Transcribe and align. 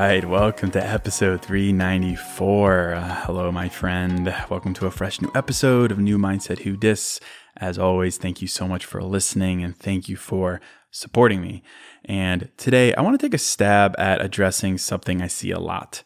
Right, 0.00 0.24
welcome 0.24 0.72
to 0.72 0.84
episode 0.84 1.40
394. 1.42 2.94
Uh, 2.94 3.22
hello, 3.26 3.52
my 3.52 3.68
friend. 3.68 4.34
Welcome 4.50 4.74
to 4.74 4.86
a 4.86 4.90
fresh 4.90 5.20
new 5.20 5.30
episode 5.36 5.92
of 5.92 6.00
New 6.00 6.18
Mindset 6.18 6.60
Who 6.62 6.76
Dis. 6.76 7.20
As 7.56 7.78
always, 7.78 8.18
thank 8.18 8.42
you 8.42 8.48
so 8.48 8.66
much 8.66 8.84
for 8.84 9.00
listening 9.04 9.62
and 9.62 9.76
thank 9.76 10.08
you 10.08 10.16
for 10.16 10.60
supporting 10.90 11.40
me. 11.40 11.62
And 12.04 12.50
today, 12.56 12.92
I 12.94 13.02
want 13.02 13.18
to 13.20 13.24
take 13.24 13.34
a 13.34 13.38
stab 13.38 13.94
at 13.96 14.20
addressing 14.20 14.78
something 14.78 15.22
I 15.22 15.28
see 15.28 15.52
a 15.52 15.60
lot. 15.60 16.02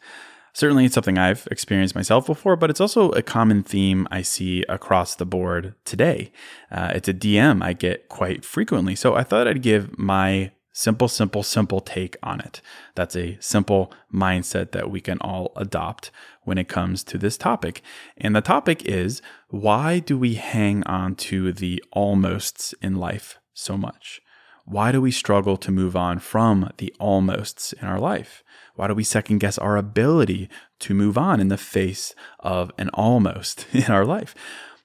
Certainly, 0.53 0.85
it's 0.85 0.93
something 0.93 1.17
I've 1.17 1.47
experienced 1.49 1.95
myself 1.95 2.27
before, 2.27 2.55
but 2.55 2.69
it's 2.69 2.81
also 2.81 3.09
a 3.11 3.23
common 3.23 3.63
theme 3.63 4.07
I 4.11 4.21
see 4.21 4.63
across 4.69 5.15
the 5.15 5.25
board 5.25 5.73
today. 5.83 6.31
Uh, 6.71 6.91
it's 6.93 7.07
a 7.07 7.13
DM 7.13 7.63
I 7.63 7.73
get 7.73 8.07
quite 8.07 8.45
frequently. 8.45 8.95
So 8.95 9.15
I 9.15 9.23
thought 9.23 9.47
I'd 9.47 9.63
give 9.63 9.97
my 9.97 10.51
Simple, 10.79 11.09
simple, 11.09 11.43
simple 11.43 11.81
take 11.81 12.15
on 12.23 12.39
it. 12.39 12.61
That's 12.95 13.17
a 13.17 13.37
simple 13.41 13.91
mindset 14.13 14.71
that 14.71 14.89
we 14.89 15.01
can 15.01 15.17
all 15.19 15.51
adopt 15.57 16.09
when 16.43 16.57
it 16.57 16.69
comes 16.69 17.03
to 17.03 17.17
this 17.17 17.35
topic. 17.35 17.81
And 18.17 18.33
the 18.33 18.39
topic 18.39 18.85
is 18.85 19.21
why 19.49 19.99
do 19.99 20.17
we 20.17 20.35
hang 20.35 20.85
on 20.85 21.15
to 21.15 21.51
the 21.51 21.83
almosts 21.91 22.73
in 22.81 22.95
life 22.95 23.39
so 23.53 23.75
much? 23.75 24.21
Why 24.63 24.93
do 24.93 25.01
we 25.01 25.11
struggle 25.11 25.57
to 25.57 25.69
move 25.69 25.97
on 25.97 26.19
from 26.19 26.71
the 26.77 26.95
almosts 26.97 27.73
in 27.73 27.85
our 27.85 27.99
life? 27.99 28.41
Why 28.75 28.87
do 28.87 28.93
we 28.93 29.03
second 29.03 29.39
guess 29.39 29.57
our 29.57 29.75
ability 29.75 30.47
to 30.79 30.93
move 30.93 31.17
on 31.17 31.41
in 31.41 31.49
the 31.49 31.57
face 31.57 32.15
of 32.39 32.71
an 32.77 32.87
almost 32.93 33.65
in 33.73 33.91
our 33.91 34.05
life? 34.05 34.33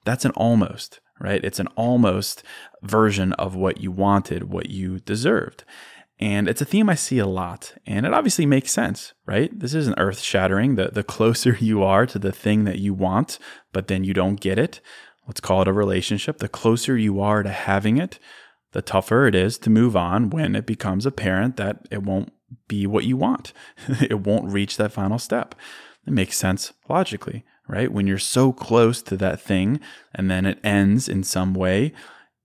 That's 0.04 0.25
an 0.25 0.33
almost 0.33 0.99
right? 1.21 1.44
It's 1.44 1.60
an 1.60 1.69
almost 1.69 2.43
version 2.84 3.33
of 3.34 3.55
what 3.55 3.81
you 3.81 3.91
wanted, 3.91 4.45
what 4.45 4.71
you 4.71 5.00
deserved. 5.00 5.65
And 6.21 6.49
it's 6.49 6.61
a 6.61 6.65
theme 6.65 6.89
I 6.89 6.95
see 6.95 7.19
a 7.19 7.27
lot, 7.27 7.75
and 7.87 8.06
it 8.06 8.15
obviously 8.15 8.47
makes 8.47 8.71
sense, 8.71 9.15
right? 9.27 9.50
This 9.59 9.75
isn't 9.75 9.99
earth 9.99 10.21
shattering. 10.21 10.77
The, 10.77 10.91
the 10.93 11.03
closer 11.03 11.56
you 11.61 11.83
are 11.83 12.06
to 12.06 12.19
the 12.19 12.33
thing 12.33 12.65
that 12.65 12.78
you 12.78 12.95
want, 12.95 13.39
but 13.72 13.89
then 13.89 14.05
you 14.05 14.15
don't 14.15 14.41
get 14.41 14.59
it, 14.59 14.81
let's 15.27 15.41
call 15.41 15.62
it 15.62 15.69
a 15.69 15.72
relationship, 15.72 16.39
the 16.39 16.49
closer 16.49 16.97
you 16.97 17.21
are 17.21 17.43
to 17.43 17.50
having 17.50 17.99
it, 17.99 18.19
the 18.72 18.83
tougher 18.83 19.27
it 19.27 19.34
is 19.34 19.59
to 19.59 19.71
move 19.71 19.97
on 19.97 20.31
when 20.31 20.55
it 20.55 20.66
becomes 20.66 21.06
apparent 21.06 21.56
that 21.56 21.87
it 21.91 22.03
won't 22.03 22.33
be 22.69 22.87
what 22.87 23.05
you 23.05 23.16
want. 23.16 23.53
it 24.01 24.21
won't 24.21 24.53
reach 24.53 24.77
that 24.77 24.93
final 24.93 25.19
step. 25.19 25.55
It 26.06 26.12
makes 26.12 26.37
sense 26.37 26.72
logically 26.89 27.45
right? 27.69 27.93
When 27.93 28.06
you're 28.06 28.19
so 28.19 28.53
close 28.53 29.03
to 29.03 29.16
that 29.19 29.41
thing 29.41 29.81
and 30.15 30.31
then 30.31 30.47
it 30.47 30.59
ends 30.62 31.09
in 31.09 31.22
some 31.22 31.55
way, 31.55 31.93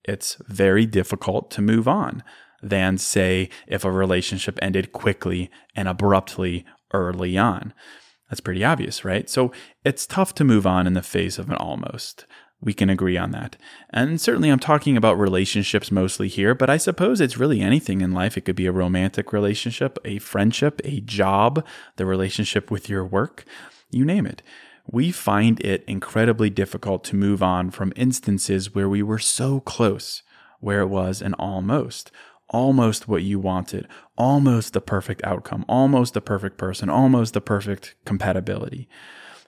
it's 0.04 0.38
very 0.48 0.86
difficult 0.86 1.52
to 1.52 1.62
move 1.62 1.88
on 1.88 2.24
than, 2.62 2.98
say, 2.98 3.50
if 3.68 3.86
a 3.86 3.92
relationship 3.92 4.60
ended 4.62 4.92
quickly 4.92 5.50
and 5.76 5.88
abruptly 5.88 6.66
early 6.94 7.38
on. 7.38 7.74
That's 8.30 8.42
pretty 8.42 8.64
obvious, 8.64 9.06
right? 9.06 9.30
So 9.30 9.52
it's 9.84 10.06
tough 10.06 10.36
to 10.36 10.44
move 10.44 10.68
on 10.68 10.86
in 10.86 10.94
the 10.94 11.02
face 11.02 11.40
of 11.40 11.50
an 11.50 11.56
almost. 11.56 12.26
We 12.62 12.74
can 12.74 12.90
agree 12.90 13.18
on 13.18 13.32
that. 13.32 13.56
And 13.92 14.20
certainly, 14.20 14.50
I'm 14.50 14.60
talking 14.60 14.98
about 14.98 15.18
relationships 15.18 15.92
mostly 15.92 16.28
here, 16.28 16.54
but 16.54 16.70
I 16.70 16.76
suppose 16.76 17.22
it's 17.22 17.38
really 17.38 17.62
anything 17.62 18.02
in 18.02 18.12
life. 18.12 18.38
It 18.38 18.42
could 18.42 18.58
be 18.58 18.66
a 18.66 18.72
romantic 18.74 19.32
relationship, 19.32 19.98
a 20.04 20.20
friendship, 20.20 20.82
a 20.84 21.00
job, 21.00 21.66
the 21.96 22.06
relationship 22.06 22.70
with 22.70 22.90
your 22.90 23.06
work, 23.06 23.46
you 23.92 24.04
name 24.04 24.26
it 24.26 24.44
we 24.92 25.12
find 25.12 25.60
it 25.62 25.84
incredibly 25.88 26.50
difficult 26.50 27.04
to 27.06 27.16
move 27.16 27.44
on 27.44 27.70
from 27.70 27.94
instances 27.96 28.74
where 28.74 28.90
we 28.90 29.04
were 29.04 29.20
so 29.20 29.60
close, 29.60 30.24
where 30.60 30.82
it 30.82 30.88
was 30.88 31.22
an 31.22 31.36
almost, 31.36 32.12
almost 32.50 33.08
what 33.08 33.22
you 33.22 33.40
wanted, 33.40 33.88
almost 34.18 34.74
the 34.74 34.82
perfect 34.82 35.24
outcome, 35.24 35.64
almost 35.68 36.14
the 36.14 36.22
perfect 36.22 36.58
person, 36.58 36.90
almost 36.90 37.34
the 37.34 37.42
perfect 37.42 37.96
compatibility. 38.06 38.90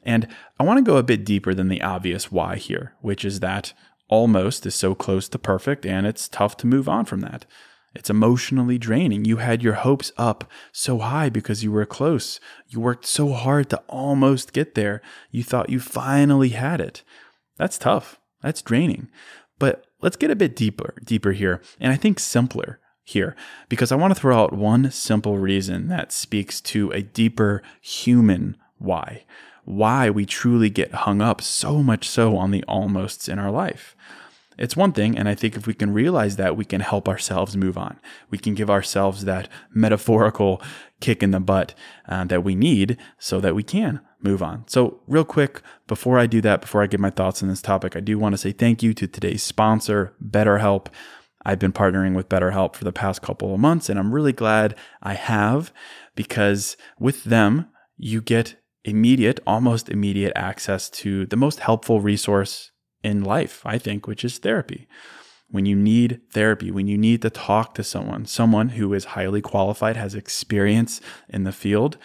And 0.03 0.27
I 0.59 0.63
want 0.63 0.77
to 0.77 0.89
go 0.89 0.97
a 0.97 1.03
bit 1.03 1.25
deeper 1.25 1.53
than 1.53 1.69
the 1.69 1.81
obvious 1.81 2.31
why 2.31 2.57
here, 2.57 2.93
which 3.01 3.25
is 3.25 3.39
that 3.39 3.73
almost 4.09 4.65
is 4.65 4.75
so 4.75 4.93
close 4.93 5.27
to 5.29 5.39
perfect 5.39 5.85
and 5.85 6.05
it's 6.05 6.27
tough 6.27 6.57
to 6.57 6.67
move 6.67 6.87
on 6.87 7.05
from 7.05 7.21
that. 7.21 7.45
It's 7.93 8.09
emotionally 8.09 8.77
draining. 8.77 9.25
You 9.25 9.37
had 9.37 9.61
your 9.61 9.73
hopes 9.73 10.11
up 10.17 10.49
so 10.71 10.99
high 10.99 11.29
because 11.29 11.63
you 11.63 11.71
were 11.71 11.85
close. 11.85 12.39
You 12.67 12.79
worked 12.79 13.05
so 13.05 13.33
hard 13.33 13.69
to 13.69 13.83
almost 13.89 14.53
get 14.53 14.75
there. 14.75 15.01
You 15.29 15.43
thought 15.43 15.69
you 15.69 15.79
finally 15.79 16.49
had 16.49 16.79
it. 16.79 17.03
That's 17.57 17.77
tough. 17.77 18.19
That's 18.41 18.61
draining. 18.61 19.09
But 19.59 19.85
let's 20.01 20.15
get 20.15 20.31
a 20.31 20.35
bit 20.35 20.55
deeper, 20.55 20.95
deeper 21.03 21.33
here, 21.33 21.61
and 21.79 21.91
I 21.91 21.95
think 21.95 22.19
simpler 22.19 22.79
here 23.03 23.35
because 23.67 23.91
I 23.91 23.95
want 23.95 24.15
to 24.15 24.19
throw 24.19 24.41
out 24.41 24.53
one 24.53 24.89
simple 24.91 25.37
reason 25.37 25.87
that 25.89 26.11
speaks 26.11 26.61
to 26.61 26.91
a 26.91 27.01
deeper 27.01 27.61
human 27.81 28.57
why. 28.77 29.25
Why 29.63 30.09
we 30.09 30.25
truly 30.25 30.69
get 30.69 30.91
hung 30.93 31.21
up 31.21 31.41
so 31.41 31.83
much 31.83 32.09
so 32.09 32.37
on 32.37 32.51
the 32.51 32.63
almosts 32.67 33.29
in 33.29 33.37
our 33.37 33.51
life. 33.51 33.95
It's 34.61 34.77
one 34.77 34.91
thing, 34.91 35.17
and 35.17 35.27
I 35.27 35.33
think 35.33 35.55
if 35.55 35.65
we 35.65 35.73
can 35.73 35.91
realize 35.91 36.35
that, 36.35 36.55
we 36.55 36.65
can 36.65 36.81
help 36.81 37.09
ourselves 37.09 37.57
move 37.57 37.79
on. 37.79 37.99
We 38.29 38.37
can 38.37 38.53
give 38.53 38.69
ourselves 38.69 39.25
that 39.25 39.49
metaphorical 39.73 40.61
kick 40.99 41.23
in 41.23 41.31
the 41.31 41.39
butt 41.39 41.73
uh, 42.07 42.25
that 42.25 42.43
we 42.43 42.53
need 42.53 42.97
so 43.17 43.39
that 43.39 43.55
we 43.55 43.63
can 43.63 44.01
move 44.21 44.43
on. 44.43 44.65
So, 44.67 44.99
real 45.07 45.25
quick, 45.25 45.63
before 45.87 46.19
I 46.19 46.27
do 46.27 46.41
that, 46.41 46.61
before 46.61 46.83
I 46.83 46.87
give 46.87 46.99
my 46.99 47.09
thoughts 47.09 47.41
on 47.41 47.49
this 47.49 47.63
topic, 47.63 47.95
I 47.95 48.01
do 48.01 48.19
want 48.19 48.33
to 48.33 48.37
say 48.37 48.51
thank 48.51 48.83
you 48.83 48.93
to 48.93 49.07
today's 49.07 49.41
sponsor, 49.41 50.13
BetterHelp. 50.23 50.89
I've 51.43 51.57
been 51.57 51.73
partnering 51.73 52.15
with 52.15 52.29
BetterHelp 52.29 52.75
for 52.75 52.83
the 52.83 52.91
past 52.91 53.23
couple 53.23 53.55
of 53.55 53.59
months, 53.59 53.89
and 53.89 53.97
I'm 53.97 54.13
really 54.13 54.33
glad 54.33 54.75
I 55.01 55.15
have 55.15 55.73
because 56.13 56.77
with 56.99 57.23
them, 57.23 57.67
you 57.97 58.21
get 58.21 58.57
immediate, 58.83 59.39
almost 59.47 59.89
immediate 59.89 60.33
access 60.35 60.87
to 60.89 61.25
the 61.25 61.35
most 61.35 61.61
helpful 61.61 61.99
resource 61.99 62.70
in 63.03 63.23
life, 63.23 63.61
I 63.65 63.77
think, 63.77 64.07
which 64.07 64.23
is 64.23 64.37
therapy. 64.37 64.87
When 65.49 65.65
you 65.65 65.75
need 65.75 66.21
therapy, 66.31 66.71
when 66.71 66.87
you 66.87 66.97
need 66.97 67.21
to 67.23 67.29
talk 67.29 67.73
to 67.75 67.83
someone, 67.83 68.25
someone 68.25 68.69
who 68.69 68.93
is 68.93 69.05
highly 69.05 69.41
qualified, 69.41 69.97
has 69.97 70.15
experience 70.15 71.01
in 71.27 71.43
the 71.43 71.51
field, 71.51 71.97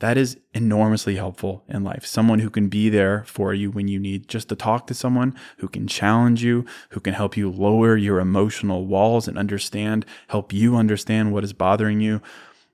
that 0.00 0.18
is 0.18 0.38
enormously 0.52 1.16
helpful 1.16 1.64
in 1.68 1.84
life. 1.84 2.04
Someone 2.04 2.40
who 2.40 2.50
can 2.50 2.68
be 2.68 2.90
there 2.90 3.24
for 3.24 3.54
you 3.54 3.70
when 3.70 3.88
you 3.88 3.98
need 3.98 4.28
just 4.28 4.48
to 4.50 4.56
talk 4.56 4.86
to 4.88 4.94
someone, 4.94 5.34
who 5.58 5.68
can 5.68 5.86
challenge 5.86 6.42
you, 6.42 6.66
who 6.90 7.00
can 7.00 7.14
help 7.14 7.36
you 7.36 7.50
lower 7.50 7.96
your 7.96 8.18
emotional 8.18 8.86
walls 8.86 9.28
and 9.28 9.38
understand, 9.38 10.04
help 10.28 10.52
you 10.52 10.76
understand 10.76 11.32
what 11.32 11.44
is 11.44 11.52
bothering 11.52 12.00
you. 12.00 12.20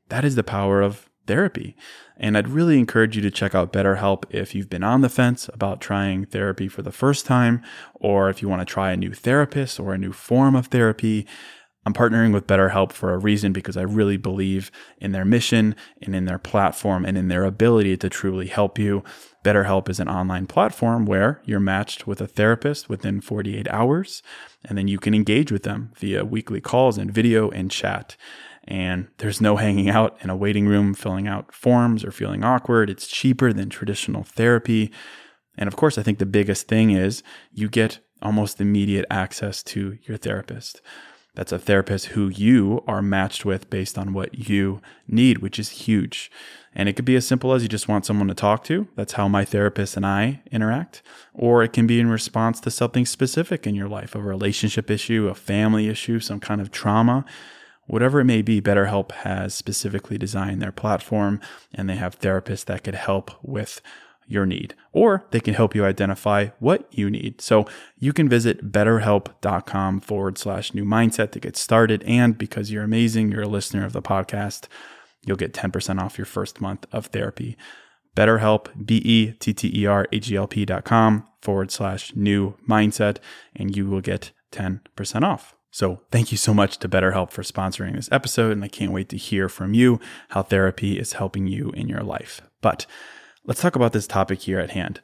That 0.09 0.25
is 0.25 0.35
the 0.35 0.43
power 0.43 0.81
of 0.81 1.09
therapy. 1.27 1.77
And 2.21 2.37
I'd 2.37 2.49
really 2.49 2.79
encourage 2.79 3.17
you 3.17 3.23
to 3.23 3.31
check 3.31 3.55
out 3.55 3.73
BetterHelp 3.73 4.25
if 4.29 4.55
you've 4.55 4.69
been 4.69 4.85
on 4.85 5.01
the 5.01 5.09
fence 5.09 5.49
about 5.55 5.81
trying 5.81 6.27
therapy 6.27 6.69
for 6.69 6.83
the 6.83 6.93
first 6.93 7.25
time, 7.25 7.63
or 7.95 8.29
if 8.29 8.43
you 8.43 8.49
want 8.49 8.61
to 8.61 8.71
try 8.71 8.93
a 8.93 8.97
new 8.97 9.15
therapist 9.15 9.81
or 9.81 9.95
a 9.95 9.99
new 9.99 10.13
form 10.13 10.55
of 10.55 10.67
therapy. 10.67 11.27
I'm 11.87 11.95
partnering 11.95 12.35
with 12.35 12.47
BetterHelp 12.47 12.93
for 12.93 13.15
a 13.15 13.19
reason 13.19 13.55
because 13.55 13.79
I 13.79 13.83
really 13.83 14.19
believe 14.19 14.71
in 14.99 15.13
their 15.13 15.25
mission 15.25 15.75
and 16.03 16.15
in 16.15 16.27
their 16.27 16.39
platform 16.39 17.07
and 17.07 17.17
in 17.17 17.29
their 17.29 17.45
ability 17.45 17.97
to 17.97 18.11
truly 18.11 18.49
help 18.49 18.79
you. 18.79 19.03
BetterHelp 19.43 19.89
is 19.89 19.99
an 19.99 20.09
online 20.09 20.47
platform 20.47 21.07
where 21.07 21.41
you're 21.47 21.59
matched 21.59 22.07
with 22.07 22.21
a 22.21 22.27
therapist 22.27 22.91
within 22.91 23.23
48 23.23 23.67
hours, 23.69 24.23
and 24.63 24.77
then 24.77 24.89
you 24.89 24.99
can 24.99 25.15
engage 25.15 25.51
with 25.51 25.63
them 25.63 25.93
via 25.97 26.23
weekly 26.23 26.61
calls 26.61 26.99
and 26.99 27.11
video 27.11 27.49
and 27.49 27.71
chat. 27.71 28.15
And 28.65 29.09
there's 29.19 29.41
no 29.41 29.57
hanging 29.57 29.89
out 29.89 30.17
in 30.21 30.31
a 30.31 30.37
waiting 30.37 30.67
room 30.67 30.95
filling 30.95 31.27
out 31.27 31.53
forms 31.53 32.05
or 32.05 32.13
feeling 32.13 32.45
awkward. 32.45 32.91
It's 32.91 33.07
cheaper 33.07 33.53
than 33.53 33.69
traditional 33.69 34.23
therapy. 34.23 34.93
And 35.57 35.67
of 35.67 35.77
course, 35.77 35.99
I 35.99 36.03
think 36.03 36.19
the 36.19 36.27
biggest 36.27 36.69
thing 36.69 36.91
is 36.91 37.23
you 37.53 37.69
get 37.69 38.01
almost 38.23 38.61
immediate 38.61 39.07
access 39.11 39.63
to 39.63 39.99
your 40.07 40.17
therapist. 40.17 40.81
That's 41.35 41.53
a 41.53 41.59
therapist 41.59 42.07
who 42.07 42.29
you 42.29 42.83
are 42.87 43.03
matched 43.03 43.45
with 43.45 43.71
based 43.71 43.97
on 43.97 44.13
what 44.13 44.49
you 44.49 44.81
need, 45.07 45.39
which 45.39 45.59
is 45.59 45.71
huge. 45.71 46.31
And 46.75 46.89
it 46.89 46.95
could 46.95 47.05
be 47.05 47.17
as 47.17 47.27
simple 47.27 47.53
as 47.53 47.63
you 47.63 47.69
just 47.69 47.89
want 47.89 48.05
someone 48.05 48.29
to 48.29 48.35
talk 48.35 48.65
to. 48.65 48.89
That's 48.97 49.15
how 49.15 49.29
my 49.29 49.45
therapist 49.45 49.97
and 49.97 50.05
I 50.05 50.43
interact. 50.51 51.03
Or 51.33 51.63
it 51.63 51.73
can 51.73 51.87
be 51.87 52.01
in 52.01 52.11
response 52.11 52.61
to 52.61 52.71
something 52.71 53.07
specific 53.07 53.67
in 53.67 53.75
your 53.75 53.89
life 53.89 54.15
a 54.15 54.21
relationship 54.21 54.91
issue, 54.91 55.29
a 55.29 55.35
family 55.35 55.89
issue, 55.89 56.21
some 56.21 56.41
kind 56.41 56.61
of 56.61 56.71
trauma. 56.71 57.25
Whatever 57.91 58.21
it 58.21 58.25
may 58.25 58.41
be, 58.41 58.63
BetterHelp 58.63 59.11
has 59.11 59.53
specifically 59.53 60.17
designed 60.17 60.63
their 60.63 60.71
platform 60.71 61.41
and 61.75 61.91
they 61.91 61.97
have 61.97 62.21
therapists 62.21 62.65
that 62.67 62.85
could 62.85 62.95
help 62.95 63.33
with 63.43 63.81
your 64.29 64.47
need, 64.47 64.77
or 64.93 65.27
they 65.33 65.41
can 65.41 65.55
help 65.55 65.75
you 65.75 65.85
identify 65.85 66.51
what 66.61 66.87
you 66.93 67.11
need. 67.11 67.41
So 67.41 67.67
you 67.99 68.13
can 68.13 68.29
visit 68.29 68.71
betterhelp.com 68.71 70.03
forward 70.03 70.39
slash 70.39 70.73
new 70.73 70.85
mindset 70.85 71.33
to 71.33 71.41
get 71.41 71.57
started. 71.57 72.05
And 72.05 72.39
because 72.39 72.71
you're 72.71 72.85
amazing, 72.85 73.33
you're 73.33 73.43
a 73.43 73.49
listener 73.49 73.85
of 73.85 73.93
the 73.93 74.01
podcast, 74.01 74.69
you'll 75.27 75.37
get 75.37 75.53
10% 75.53 76.01
off 76.01 76.17
your 76.17 76.27
first 76.27 76.61
month 76.61 76.87
of 76.93 77.07
therapy. 77.07 77.57
BetterHelp, 78.15 78.87
B 78.87 78.99
E 79.05 79.33
T 79.33 79.53
T 79.53 79.83
E 79.83 79.87
R 79.87 80.07
H 80.13 80.31
E 80.31 80.37
L 80.37 80.47
P 80.47 80.65
dot 80.65 80.85
com 80.85 81.27
forward 81.43 81.73
slash 81.73 82.15
new 82.15 82.57
mindset, 82.69 83.17
and 83.57 83.77
you 83.77 83.87
will 83.89 84.01
get 84.01 84.31
10% 84.53 85.25
off. 85.25 85.57
So, 85.73 86.01
thank 86.11 86.33
you 86.33 86.39
so 86.39 86.53
much 86.53 86.79
to 86.79 86.89
BetterHelp 86.89 87.31
for 87.31 87.43
sponsoring 87.43 87.95
this 87.95 88.11
episode, 88.11 88.53
and 88.53 88.65
I 88.65 88.69
can't 88.69 88.93
wait 88.93 89.09
to 89.11 89.17
hear 89.17 89.49
from 89.49 89.73
you 89.73 90.01
how 90.31 90.43
therapy 90.43 90.99
is 90.99 91.13
helping 91.15 91.47
you 91.47 91.71
in 91.71 91.89
your 91.89 92.03
life. 92.03 92.41
But 92.61 92.87
Let's 93.45 93.63
talk 93.63 93.75
about 93.75 93.93
this 93.93 94.07
topic 94.07 94.43
here 94.43 94.61
at 94.61 94.71
hand. 94.71 95.01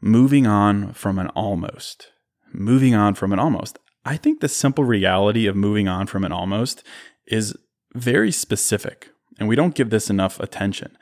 Moving 0.00 0.46
on 0.46 0.92
from 0.92 1.18
an 1.18 1.28
almost. 1.28 2.12
Moving 2.52 2.94
on 2.94 3.14
from 3.14 3.32
an 3.32 3.38
almost. 3.38 3.78
I 4.04 4.16
think 4.16 4.40
the 4.40 4.48
simple 4.48 4.84
reality 4.84 5.46
of 5.46 5.56
moving 5.56 5.88
on 5.88 6.06
from 6.06 6.24
an 6.24 6.32
almost 6.32 6.84
is 7.26 7.56
very 7.94 8.30
specific, 8.30 9.10
and 9.38 9.48
we 9.48 9.56
don't 9.56 9.74
give 9.74 9.90
this 9.90 10.10
enough 10.10 10.38
attention. 10.40 10.96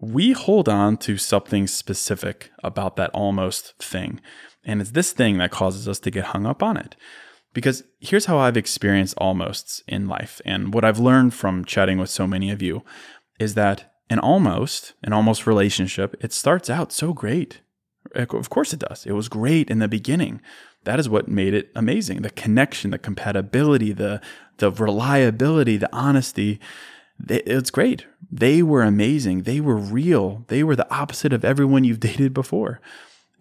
We 0.00 0.32
hold 0.32 0.68
on 0.68 0.96
to 0.98 1.16
something 1.16 1.66
specific 1.66 2.50
about 2.62 2.96
that 2.96 3.10
almost 3.10 3.74
thing, 3.78 4.20
and 4.64 4.80
it's 4.80 4.90
this 4.90 5.12
thing 5.12 5.38
that 5.38 5.50
causes 5.50 5.88
us 5.88 5.98
to 6.00 6.10
get 6.10 6.26
hung 6.26 6.46
up 6.46 6.62
on 6.62 6.76
it. 6.76 6.96
Because 7.58 7.82
here's 7.98 8.26
how 8.26 8.38
I've 8.38 8.56
experienced 8.56 9.16
almosts 9.18 9.82
in 9.88 10.06
life, 10.06 10.40
and 10.44 10.72
what 10.72 10.84
I've 10.84 11.00
learned 11.00 11.34
from 11.34 11.64
chatting 11.64 11.98
with 11.98 12.08
so 12.08 12.24
many 12.24 12.52
of 12.52 12.62
you 12.62 12.84
is 13.40 13.54
that 13.54 13.92
an 14.08 14.20
almost, 14.20 14.94
an 15.02 15.12
almost 15.12 15.44
relationship, 15.44 16.14
it 16.20 16.32
starts 16.32 16.70
out 16.70 16.92
so 16.92 17.12
great. 17.12 17.62
Of 18.14 18.48
course 18.48 18.72
it 18.72 18.78
does. 18.78 19.06
It 19.06 19.10
was 19.10 19.28
great 19.28 19.70
in 19.70 19.80
the 19.80 19.88
beginning. 19.88 20.40
That 20.84 21.00
is 21.00 21.08
what 21.08 21.26
made 21.26 21.52
it 21.52 21.72
amazing. 21.74 22.22
The 22.22 22.30
connection, 22.30 22.92
the 22.92 22.96
compatibility, 22.98 23.90
the 23.90 24.20
the 24.58 24.70
reliability, 24.70 25.78
the 25.78 25.92
honesty. 25.92 26.60
It's 27.28 27.72
great. 27.72 28.06
They 28.30 28.62
were 28.62 28.84
amazing. 28.84 29.42
They 29.42 29.58
were 29.58 29.74
real. 29.74 30.44
They 30.46 30.62
were 30.62 30.76
the 30.76 30.94
opposite 30.94 31.32
of 31.32 31.44
everyone 31.44 31.82
you've 31.82 31.98
dated 32.08 32.32
before, 32.32 32.80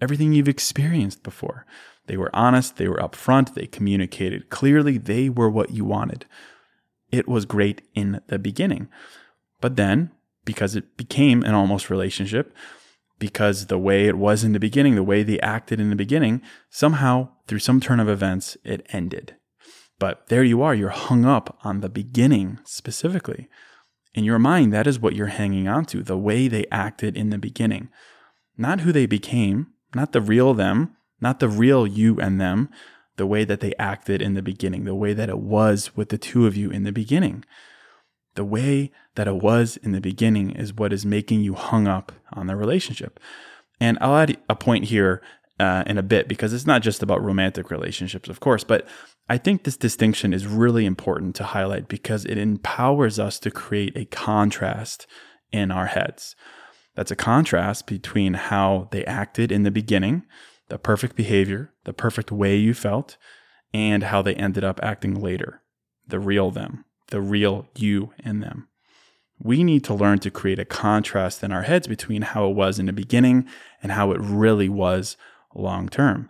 everything 0.01 0.33
you've 0.33 0.49
experienced 0.49 1.21
before. 1.21 1.67
They 2.07 2.17
were 2.17 2.35
honest. 2.35 2.77
They 2.77 2.87
were 2.87 2.97
upfront. 2.97 3.53
They 3.53 3.67
communicated 3.67 4.49
clearly. 4.49 4.97
They 4.97 5.29
were 5.29 5.49
what 5.49 5.71
you 5.71 5.85
wanted. 5.85 6.25
It 7.11 7.27
was 7.27 7.45
great 7.45 7.81
in 7.93 8.21
the 8.27 8.39
beginning. 8.39 8.89
But 9.61 9.75
then 9.75 10.11
because 10.45 10.75
it 10.75 10.97
became 10.97 11.43
an 11.43 11.53
almost 11.53 11.89
relationship 11.89 12.55
because 13.19 13.67
the 13.67 13.77
way 13.77 14.07
it 14.07 14.17
was 14.17 14.43
in 14.43 14.53
the 14.53 14.59
beginning, 14.59 14.95
the 14.95 15.03
way 15.03 15.23
they 15.23 15.39
acted 15.41 15.79
in 15.79 15.89
the 15.89 15.95
beginning, 15.95 16.41
somehow 16.69 17.29
through 17.47 17.59
some 17.59 17.79
turn 17.79 17.99
of 17.99 18.09
events, 18.09 18.57
it 18.63 18.85
ended. 18.89 19.35
But 19.99 20.27
there 20.27 20.43
you 20.43 20.61
are, 20.61 20.75
you're 20.75 20.89
hung 20.89 21.25
up 21.25 21.57
on 21.63 21.81
the 21.81 21.89
beginning 21.89 22.59
specifically. 22.63 23.49
In 24.13 24.23
your 24.23 24.39
mind, 24.39 24.71
that 24.73 24.87
is 24.87 24.99
what 24.99 25.15
you're 25.15 25.27
hanging 25.27 25.67
on 25.67 25.85
to, 25.85 26.03
the 26.03 26.17
way 26.17 26.47
they 26.47 26.65
acted 26.71 27.17
in 27.17 27.29
the 27.29 27.37
beginning. 27.37 27.89
Not 28.57 28.81
who 28.81 28.91
they 28.91 29.05
became, 29.05 29.67
not 29.95 30.11
the 30.11 30.21
real 30.21 30.53
them, 30.53 30.95
not 31.21 31.39
the 31.39 31.49
real 31.49 31.87
you 31.87 32.19
and 32.19 32.39
them, 32.39 32.69
the 33.17 33.25
way 33.25 33.43
that 33.43 33.59
they 33.59 33.73
acted 33.79 34.21
in 34.21 34.35
the 34.35 34.41
beginning, 34.41 34.85
the 34.85 34.95
way 34.95 35.13
that 35.13 35.29
it 35.29 35.39
was 35.39 35.95
with 35.95 36.09
the 36.09 36.17
two 36.17 36.45
of 36.45 36.55
you 36.55 36.69
in 36.69 36.83
the 36.83 36.91
beginning. 36.91 37.43
The 38.35 38.45
way 38.45 38.91
that 39.15 39.27
it 39.27 39.37
was 39.37 39.77
in 39.77 39.91
the 39.91 40.01
beginning 40.01 40.51
is 40.51 40.73
what 40.73 40.93
is 40.93 41.05
making 41.05 41.41
you 41.41 41.55
hung 41.55 41.87
up 41.87 42.11
on 42.33 42.45
the 42.45 42.55
relationship. 42.55 43.19
And 43.79 43.97
I'll 43.99 44.15
add 44.15 44.37
a 44.47 44.55
point 44.55 44.85
here 44.85 45.23
uh, 45.59 45.83
in 45.87 45.97
a 45.97 46.03
bit 46.03 46.27
because 46.27 46.53
it's 46.53 46.67
not 46.67 46.83
just 46.83 47.01
about 47.01 47.23
romantic 47.23 47.71
relationships, 47.71 48.29
of 48.29 48.39
course, 48.39 48.63
but 48.63 48.87
I 49.27 49.37
think 49.37 49.63
this 49.63 49.77
distinction 49.77 50.33
is 50.33 50.45
really 50.45 50.85
important 50.85 51.35
to 51.37 51.43
highlight 51.43 51.87
because 51.87 52.25
it 52.25 52.37
empowers 52.37 53.19
us 53.19 53.39
to 53.39 53.51
create 53.51 53.97
a 53.97 54.05
contrast 54.05 55.07
in 55.51 55.71
our 55.71 55.87
heads. 55.87 56.35
That's 56.95 57.11
a 57.11 57.15
contrast 57.15 57.87
between 57.87 58.35
how 58.35 58.87
they 58.91 59.03
acted 59.05 59.51
in 59.51 59.63
the 59.63 59.71
beginning, 59.71 60.25
the 60.69 60.77
perfect 60.77 61.15
behavior, 61.15 61.73
the 61.85 61.93
perfect 61.93 62.31
way 62.31 62.55
you 62.55 62.73
felt, 62.73 63.17
and 63.73 64.03
how 64.03 64.21
they 64.21 64.35
ended 64.35 64.63
up 64.63 64.79
acting 64.83 65.19
later, 65.19 65.61
the 66.07 66.19
real 66.19 66.51
them 66.51 66.85
the 67.07 67.21
real 67.21 67.67
you 67.75 68.13
in 68.23 68.39
them. 68.39 68.67
We 69.39 69.63
need 69.63 69.83
to 69.85 69.93
learn 69.93 70.19
to 70.19 70.31
create 70.31 70.59
a 70.59 70.65
contrast 70.65 71.43
in 71.43 71.51
our 71.51 71.63
heads 71.63 71.87
between 71.87 72.23
how 72.23 72.49
it 72.49 72.55
was 72.55 72.79
in 72.79 72.87
the 72.87 72.93
beginning 72.93 73.47
and 73.83 73.91
how 73.91 74.11
it 74.11 74.19
really 74.19 74.69
was 74.69 75.15
long 75.53 75.89
term, 75.89 76.29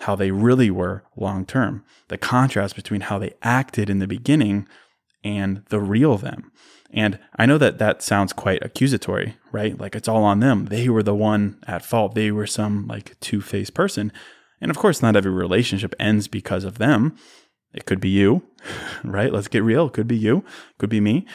how 0.00 0.16
they 0.16 0.30
really 0.30 0.70
were 0.70 1.04
long 1.16 1.44
term. 1.44 1.84
The 2.08 2.18
contrast 2.18 2.76
between 2.76 3.02
how 3.02 3.18
they 3.18 3.34
acted 3.42 3.90
in 3.90 3.98
the 3.98 4.06
beginning 4.06 4.66
and 5.24 5.62
the 5.68 5.80
real 5.80 6.16
them. 6.16 6.50
And 6.92 7.18
I 7.36 7.46
know 7.46 7.58
that 7.58 7.78
that 7.78 8.02
sounds 8.02 8.32
quite 8.32 8.64
accusatory, 8.64 9.36
right? 9.52 9.78
Like 9.78 9.94
it's 9.94 10.08
all 10.08 10.24
on 10.24 10.40
them. 10.40 10.66
They 10.66 10.88
were 10.88 11.02
the 11.02 11.14
one 11.14 11.58
at 11.66 11.84
fault. 11.84 12.14
They 12.14 12.30
were 12.30 12.46
some 12.46 12.86
like 12.86 13.18
two 13.20 13.40
faced 13.40 13.74
person. 13.74 14.12
And 14.60 14.70
of 14.70 14.78
course, 14.78 15.00
not 15.00 15.16
every 15.16 15.30
relationship 15.30 15.94
ends 15.98 16.26
because 16.26 16.64
of 16.64 16.78
them. 16.78 17.16
It 17.72 17.86
could 17.86 18.00
be 18.00 18.08
you, 18.08 18.42
right? 19.04 19.32
Let's 19.32 19.48
get 19.48 19.62
real. 19.62 19.86
It 19.86 19.92
could 19.92 20.08
be 20.08 20.16
you, 20.16 20.44
could 20.78 20.90
be 20.90 21.00
me. 21.00 21.26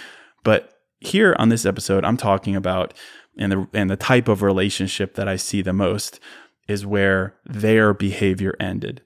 But 0.43 0.73
here 0.99 1.35
on 1.39 1.49
this 1.49 1.65
episode, 1.65 2.03
I'm 2.03 2.17
talking 2.17 2.55
about 2.55 2.93
and 3.37 3.51
the 3.51 3.67
and 3.73 3.89
the 3.89 3.97
type 3.97 4.27
of 4.27 4.41
relationship 4.41 5.15
that 5.15 5.27
I 5.27 5.35
see 5.35 5.61
the 5.61 5.73
most 5.73 6.19
is 6.67 6.85
where 6.85 7.35
their 7.45 7.93
behavior 7.93 8.55
ended. 8.59 9.01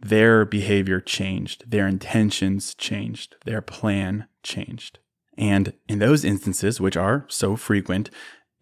Their 0.00 0.44
behavior 0.46 1.00
changed, 1.00 1.70
their 1.70 1.86
intentions 1.86 2.74
changed, 2.74 3.36
their 3.44 3.60
plan 3.60 4.26
changed. 4.42 4.98
And 5.36 5.74
in 5.88 5.98
those 5.98 6.24
instances, 6.24 6.80
which 6.80 6.96
are 6.96 7.26
so 7.28 7.56
frequent, 7.56 8.10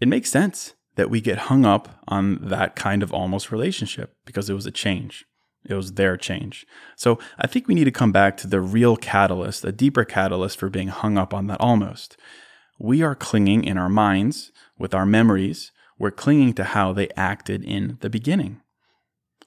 it 0.00 0.08
makes 0.08 0.30
sense 0.30 0.74
that 0.96 1.10
we 1.10 1.20
get 1.20 1.38
hung 1.38 1.64
up 1.64 2.02
on 2.08 2.38
that 2.48 2.74
kind 2.74 3.04
of 3.04 3.12
almost 3.12 3.52
relationship 3.52 4.14
because 4.26 4.50
it 4.50 4.54
was 4.54 4.66
a 4.66 4.72
change. 4.72 5.24
It 5.64 5.74
was 5.74 5.92
their 5.92 6.16
change. 6.16 6.66
So 6.96 7.18
I 7.38 7.46
think 7.46 7.68
we 7.68 7.74
need 7.74 7.84
to 7.84 7.90
come 7.92 8.10
back 8.10 8.36
to 8.38 8.46
the 8.48 8.60
real 8.60 8.96
catalyst, 8.96 9.64
a 9.64 9.72
deeper 9.72 10.04
catalyst 10.04 10.58
for 10.58 10.68
being 10.68 10.88
hung 10.88 11.16
up 11.16 11.32
on 11.32 11.46
that 11.48 11.60
almost. 11.60 12.16
We 12.80 13.02
are 13.02 13.14
clinging 13.14 13.64
in 13.64 13.78
our 13.78 13.88
minds 13.88 14.50
with 14.78 14.94
our 14.94 15.06
memories. 15.06 15.72
We're 15.98 16.10
clinging 16.10 16.54
to 16.54 16.64
how 16.64 16.92
they 16.92 17.08
acted 17.16 17.64
in 17.64 17.98
the 18.00 18.10
beginning. 18.10 18.60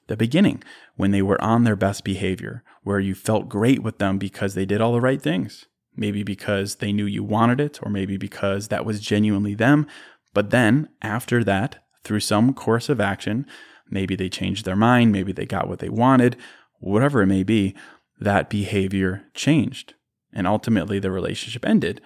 The 0.08 0.16
beginning, 0.16 0.62
when 0.96 1.10
they 1.10 1.22
were 1.22 1.42
on 1.42 1.64
their 1.64 1.76
best 1.76 2.04
behavior, 2.04 2.62
where 2.82 3.00
you 3.00 3.14
felt 3.14 3.48
great 3.48 3.82
with 3.82 3.98
them 3.98 4.18
because 4.18 4.54
they 4.54 4.66
did 4.66 4.80
all 4.80 4.92
the 4.92 5.00
right 5.00 5.22
things. 5.22 5.66
Maybe 5.94 6.22
because 6.22 6.76
they 6.76 6.92
knew 6.92 7.04
you 7.04 7.22
wanted 7.22 7.60
it, 7.60 7.78
or 7.82 7.90
maybe 7.90 8.16
because 8.16 8.68
that 8.68 8.84
was 8.84 9.00
genuinely 9.00 9.54
them. 9.54 9.86
But 10.32 10.50
then, 10.50 10.88
after 11.02 11.44
that, 11.44 11.84
through 12.02 12.20
some 12.20 12.54
course 12.54 12.88
of 12.88 13.00
action, 13.00 13.46
maybe 13.90 14.16
they 14.16 14.28
changed 14.28 14.64
their 14.64 14.76
mind, 14.76 15.12
maybe 15.12 15.32
they 15.32 15.46
got 15.46 15.68
what 15.68 15.80
they 15.80 15.90
wanted, 15.90 16.36
whatever 16.78 17.22
it 17.22 17.26
may 17.26 17.42
be, 17.42 17.74
that 18.18 18.48
behavior 18.48 19.24
changed. 19.34 19.94
And 20.32 20.46
ultimately, 20.46 20.98
the 20.98 21.10
relationship 21.10 21.64
ended. 21.64 22.00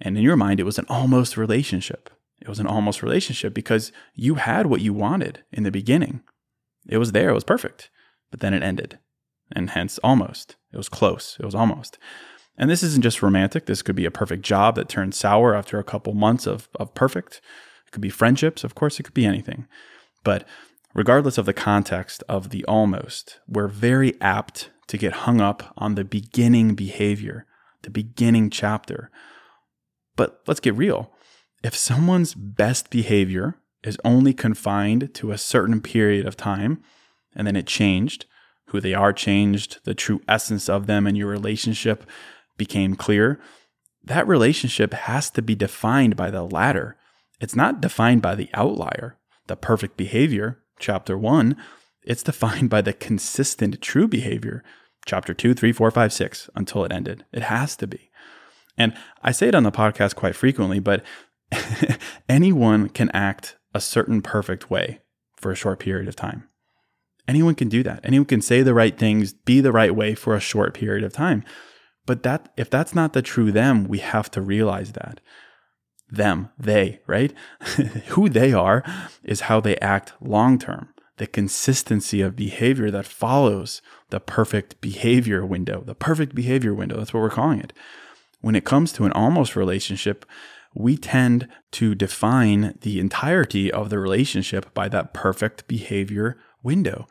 And 0.00 0.16
in 0.16 0.22
your 0.22 0.36
mind, 0.36 0.60
it 0.60 0.64
was 0.64 0.78
an 0.78 0.86
almost 0.88 1.36
relationship. 1.36 2.10
It 2.40 2.48
was 2.48 2.58
an 2.58 2.66
almost 2.66 3.02
relationship 3.02 3.54
because 3.54 3.92
you 4.14 4.34
had 4.34 4.66
what 4.66 4.80
you 4.80 4.92
wanted 4.92 5.42
in 5.52 5.62
the 5.62 5.70
beginning. 5.70 6.22
It 6.88 6.98
was 6.98 7.12
there, 7.12 7.30
it 7.30 7.34
was 7.34 7.44
perfect, 7.44 7.90
but 8.30 8.40
then 8.40 8.54
it 8.54 8.62
ended. 8.62 8.98
And 9.54 9.70
hence, 9.70 9.98
almost. 10.02 10.56
It 10.72 10.76
was 10.76 10.88
close, 10.88 11.36
it 11.38 11.44
was 11.44 11.54
almost. 11.54 11.98
And 12.56 12.70
this 12.70 12.82
isn't 12.82 13.02
just 13.02 13.22
romantic. 13.22 13.66
This 13.66 13.82
could 13.82 13.96
be 13.96 14.04
a 14.04 14.10
perfect 14.10 14.42
job 14.42 14.76
that 14.76 14.88
turned 14.88 15.14
sour 15.14 15.54
after 15.54 15.78
a 15.78 15.84
couple 15.84 16.14
months 16.14 16.46
of, 16.46 16.68
of 16.78 16.94
perfect. 16.94 17.40
It 17.86 17.92
could 17.92 18.02
be 18.02 18.10
friendships. 18.10 18.62
Of 18.62 18.74
course, 18.74 19.00
it 19.00 19.04
could 19.04 19.14
be 19.14 19.24
anything. 19.24 19.66
But 20.22 20.46
regardless 20.94 21.38
of 21.38 21.46
the 21.46 21.54
context 21.54 22.22
of 22.28 22.50
the 22.50 22.64
almost, 22.66 23.40
we're 23.48 23.68
very 23.68 24.20
apt 24.20 24.70
to 24.88 24.98
get 24.98 25.12
hung 25.12 25.40
up 25.40 25.72
on 25.78 25.94
the 25.94 26.04
beginning 26.04 26.74
behavior, 26.74 27.46
the 27.82 27.90
beginning 27.90 28.50
chapter. 28.50 29.10
But 30.16 30.42
let's 30.46 30.60
get 30.60 30.74
real. 30.74 31.10
If 31.64 31.74
someone's 31.74 32.34
best 32.34 32.90
behavior 32.90 33.56
is 33.84 33.98
only 34.04 34.32
confined 34.32 35.12
to 35.14 35.32
a 35.32 35.38
certain 35.38 35.80
period 35.80 36.26
of 36.26 36.36
time 36.36 36.82
and 37.34 37.46
then 37.46 37.56
it 37.56 37.66
changed, 37.66 38.26
who 38.66 38.80
they 38.80 38.94
are 38.94 39.12
changed, 39.12 39.80
the 39.84 39.94
true 39.94 40.20
essence 40.28 40.68
of 40.68 40.86
them 40.86 41.06
and 41.06 41.16
your 41.16 41.28
relationship 41.28 42.08
became 42.56 42.94
clear, 42.94 43.40
that 44.04 44.26
relationship 44.26 44.92
has 44.94 45.30
to 45.30 45.42
be 45.42 45.54
defined 45.54 46.16
by 46.16 46.30
the 46.30 46.42
latter. 46.42 46.96
It's 47.40 47.56
not 47.56 47.80
defined 47.80 48.22
by 48.22 48.34
the 48.34 48.50
outlier, 48.54 49.16
the 49.46 49.56
perfect 49.56 49.96
behavior, 49.96 50.58
chapter 50.78 51.16
one. 51.16 51.56
It's 52.04 52.22
defined 52.22 52.68
by 52.70 52.82
the 52.82 52.92
consistent 52.92 53.80
true 53.80 54.08
behavior, 54.08 54.64
chapter 55.06 55.34
two, 55.34 55.54
three, 55.54 55.72
four, 55.72 55.90
five, 55.90 56.12
six, 56.12 56.50
until 56.54 56.84
it 56.84 56.92
ended. 56.92 57.24
It 57.32 57.42
has 57.42 57.76
to 57.76 57.86
be. 57.86 58.10
And 58.76 58.94
I 59.22 59.32
say 59.32 59.48
it 59.48 59.54
on 59.54 59.62
the 59.62 59.70
podcast 59.70 60.16
quite 60.16 60.34
frequently, 60.34 60.80
but 60.80 61.04
anyone 62.28 62.88
can 62.88 63.10
act 63.10 63.56
a 63.74 63.80
certain 63.80 64.22
perfect 64.22 64.70
way 64.70 65.00
for 65.36 65.50
a 65.50 65.56
short 65.56 65.78
period 65.80 66.08
of 66.08 66.16
time. 66.16 66.48
Anyone 67.28 67.54
can 67.54 67.68
do 67.68 67.82
that. 67.82 68.00
Anyone 68.04 68.26
can 68.26 68.42
say 68.42 68.62
the 68.62 68.74
right 68.74 68.98
things, 68.98 69.32
be 69.32 69.60
the 69.60 69.72
right 69.72 69.94
way 69.94 70.14
for 70.14 70.34
a 70.34 70.40
short 70.40 70.74
period 70.74 71.04
of 71.04 71.12
time. 71.12 71.44
But 72.04 72.22
that 72.24 72.52
if 72.56 72.68
that's 72.68 72.94
not 72.94 73.12
the 73.12 73.22
true 73.22 73.52
them, 73.52 73.84
we 73.84 73.98
have 73.98 74.30
to 74.32 74.40
realize 74.40 74.92
that. 74.92 75.20
Them, 76.10 76.50
they, 76.58 77.00
right? 77.06 77.32
Who 78.08 78.28
they 78.28 78.52
are 78.52 78.84
is 79.22 79.42
how 79.42 79.60
they 79.60 79.76
act 79.78 80.12
long 80.20 80.58
term. 80.58 80.88
The 81.18 81.26
consistency 81.26 82.20
of 82.20 82.34
behavior 82.34 82.90
that 82.90 83.06
follows 83.06 83.80
the 84.10 84.18
perfect 84.18 84.80
behavior 84.80 85.46
window, 85.46 85.82
the 85.86 85.94
perfect 85.94 86.34
behavior 86.34 86.74
window, 86.74 86.98
that's 86.98 87.14
what 87.14 87.20
we're 87.20 87.30
calling 87.30 87.60
it. 87.60 87.72
When 88.40 88.56
it 88.56 88.64
comes 88.64 88.92
to 88.92 89.04
an 89.04 89.12
almost 89.12 89.54
relationship, 89.54 90.26
we 90.74 90.96
tend 90.96 91.48
to 91.72 91.94
define 91.94 92.78
the 92.80 92.98
entirety 92.98 93.70
of 93.70 93.90
the 93.90 93.98
relationship 93.98 94.72
by 94.74 94.88
that 94.88 95.12
perfect 95.12 95.68
behavior 95.68 96.38
window. 96.62 97.06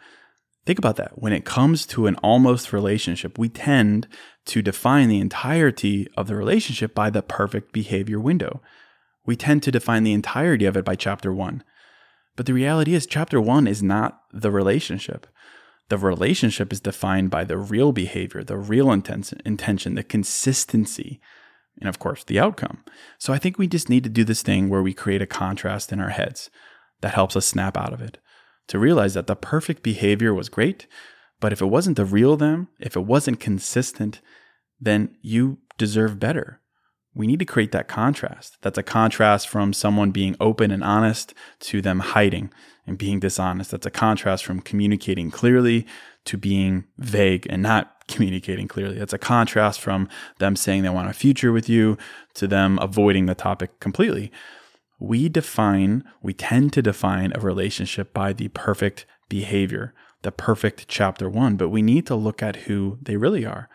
Think 0.66 0.80
about 0.80 0.96
that. 0.98 1.20
When 1.20 1.34
it 1.34 1.46
comes 1.46 1.86
to 1.88 2.08
an 2.08 2.16
almost 2.18 2.72
relationship, 2.72 3.38
we 3.38 3.50
tend 3.50 4.08
to 4.46 4.62
define 4.62 5.10
the 5.10 5.20
entirety 5.20 6.08
of 6.16 6.28
the 6.28 6.36
relationship 6.36 6.94
by 6.94 7.10
the 7.10 7.24
perfect 7.24 7.72
behavior 7.72 8.20
window. 8.20 8.62
We 9.26 9.36
tend 9.36 9.64
to 9.64 9.72
define 9.72 10.04
the 10.04 10.14
entirety 10.14 10.66
of 10.66 10.78
it 10.78 10.86
by 10.86 10.96
chapter 10.96 11.34
one. 11.34 11.64
But 12.36 12.46
the 12.46 12.54
reality 12.54 12.94
is, 12.94 13.06
chapter 13.06 13.42
one 13.42 13.68
is 13.68 13.84
not 13.84 14.22
the 14.32 14.52
relationship. 14.52 15.28
The 15.90 15.98
relationship 15.98 16.72
is 16.72 16.80
defined 16.80 17.30
by 17.30 17.44
the 17.44 17.58
real 17.58 17.92
behavior, 17.92 18.44
the 18.44 18.58
real 18.58 18.92
intention, 18.92 19.96
the 19.96 20.04
consistency, 20.04 21.20
and 21.82 21.90
of 21.90 22.00
course, 22.00 22.24
the 22.24 22.40
outcome. 22.40 22.86
So 23.18 23.34
I 23.34 23.38
think 23.38 23.58
we 23.58 23.68
just 23.68 23.90
need 23.90 24.06
to 24.06 24.10
do 24.10 24.24
this 24.24 24.42
thing 24.42 24.70
where 24.70 24.84
we 24.84 24.94
create 24.94 25.22
a 25.22 25.28
contrast 25.28 25.92
in 25.92 26.00
our 26.00 26.10
heads 26.10 26.50
that 27.02 27.14
helps 27.14 27.36
us 27.36 27.46
snap 27.46 27.78
out 27.78 27.92
of 27.92 28.02
it 28.02 28.20
to 28.68 28.80
realize 28.80 29.16
that 29.16 29.28
the 29.28 29.36
perfect 29.36 29.84
behavior 29.84 30.34
was 30.34 30.48
great, 30.48 30.88
but 31.42 31.52
if 31.52 31.62
it 31.62 31.66
wasn't 31.66 31.98
the 31.98 32.06
real 32.06 32.38
them, 32.38 32.70
if 32.80 32.96
it 32.96 33.02
wasn't 33.02 33.40
consistent, 33.40 34.22
then 34.80 35.18
you 35.22 35.58
deserve 35.78 36.20
better. 36.20 36.62
We 37.14 37.28
need 37.28 37.40
to 37.40 37.46
create 37.46 37.74
that 37.74 37.90
contrast. 37.90 38.58
That's 38.62 38.78
a 38.78 38.84
contrast 38.84 39.50
from 39.50 39.74
someone 39.74 40.12
being 40.12 40.38
open 40.40 40.72
and 40.72 40.84
honest 40.84 41.34
to 41.62 41.82
them 41.82 42.00
hiding 42.00 42.54
and 42.88 42.98
being 42.98 43.20
dishonest. 43.20 43.72
That's 43.72 43.86
a 43.86 43.92
contrast 43.92 44.46
from 44.46 44.62
communicating 44.62 45.32
clearly 45.32 45.86
to 46.26 46.38
being 46.38 46.86
vague 46.98 47.46
and 47.50 47.62
not 47.62 48.01
communicating 48.12 48.68
clearly. 48.68 49.00
That's 49.00 49.14
a 49.14 49.18
contrast 49.18 49.82
from 49.82 50.08
them 50.40 50.56
saying 50.56 50.84
they 50.84 50.90
want 50.90 51.10
a 51.10 51.14
future 51.14 51.52
with 51.52 51.68
you 51.68 51.98
to 52.36 52.48
them 52.48 52.78
avoiding 52.82 53.26
the 53.26 53.36
topic 53.36 53.80
completely 53.80 54.32
we 55.02 55.28
define, 55.28 56.04
we 56.22 56.32
tend 56.32 56.72
to 56.74 56.82
define 56.82 57.34
a 57.34 57.40
relationship 57.40 58.14
by 58.14 58.34
the 58.34 58.50
perfect 58.50 59.08
behavior, 59.30 59.96
the 60.22 60.32
perfect 60.32 60.88
chapter 60.88 61.28
one, 61.28 61.56
but 61.56 61.70
we 61.70 61.82
need 61.82 62.06
to 62.06 62.16
look 62.16 62.44
at 62.44 62.56
who 62.68 63.00
they 63.02 63.18
really 63.18 63.44
are. 63.44 63.68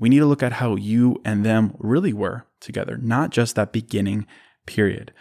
We 0.00 0.08
need 0.08 0.18
to 0.18 0.26
look 0.26 0.42
at 0.42 0.54
how 0.54 0.74
you 0.74 1.20
and 1.24 1.46
them 1.46 1.76
really 1.78 2.12
were 2.12 2.46
together, 2.58 2.96
not 2.96 3.30
just 3.30 3.54
that 3.54 3.72
beginning 3.72 4.26
period. 4.66 5.12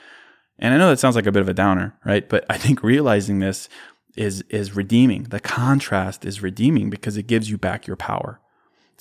And 0.57 0.73
I 0.73 0.77
know 0.77 0.89
that 0.89 0.99
sounds 0.99 1.15
like 1.15 1.27
a 1.27 1.31
bit 1.31 1.43
of 1.43 1.49
a 1.49 1.53
downer, 1.53 1.95
right? 2.03 2.27
But 2.27 2.45
I 2.49 2.57
think 2.57 2.81
realizing 2.81 3.37
this 3.37 3.69
is 4.15 4.41
is 4.49 4.75
redeeming. 4.75 5.23
The 5.23 5.39
contrast 5.39 6.25
is 6.25 6.41
redeeming 6.41 6.89
because 6.89 7.15
it 7.15 7.27
gives 7.27 7.51
you 7.51 7.59
back 7.59 7.85
your 7.85 7.95
power. 7.95 8.39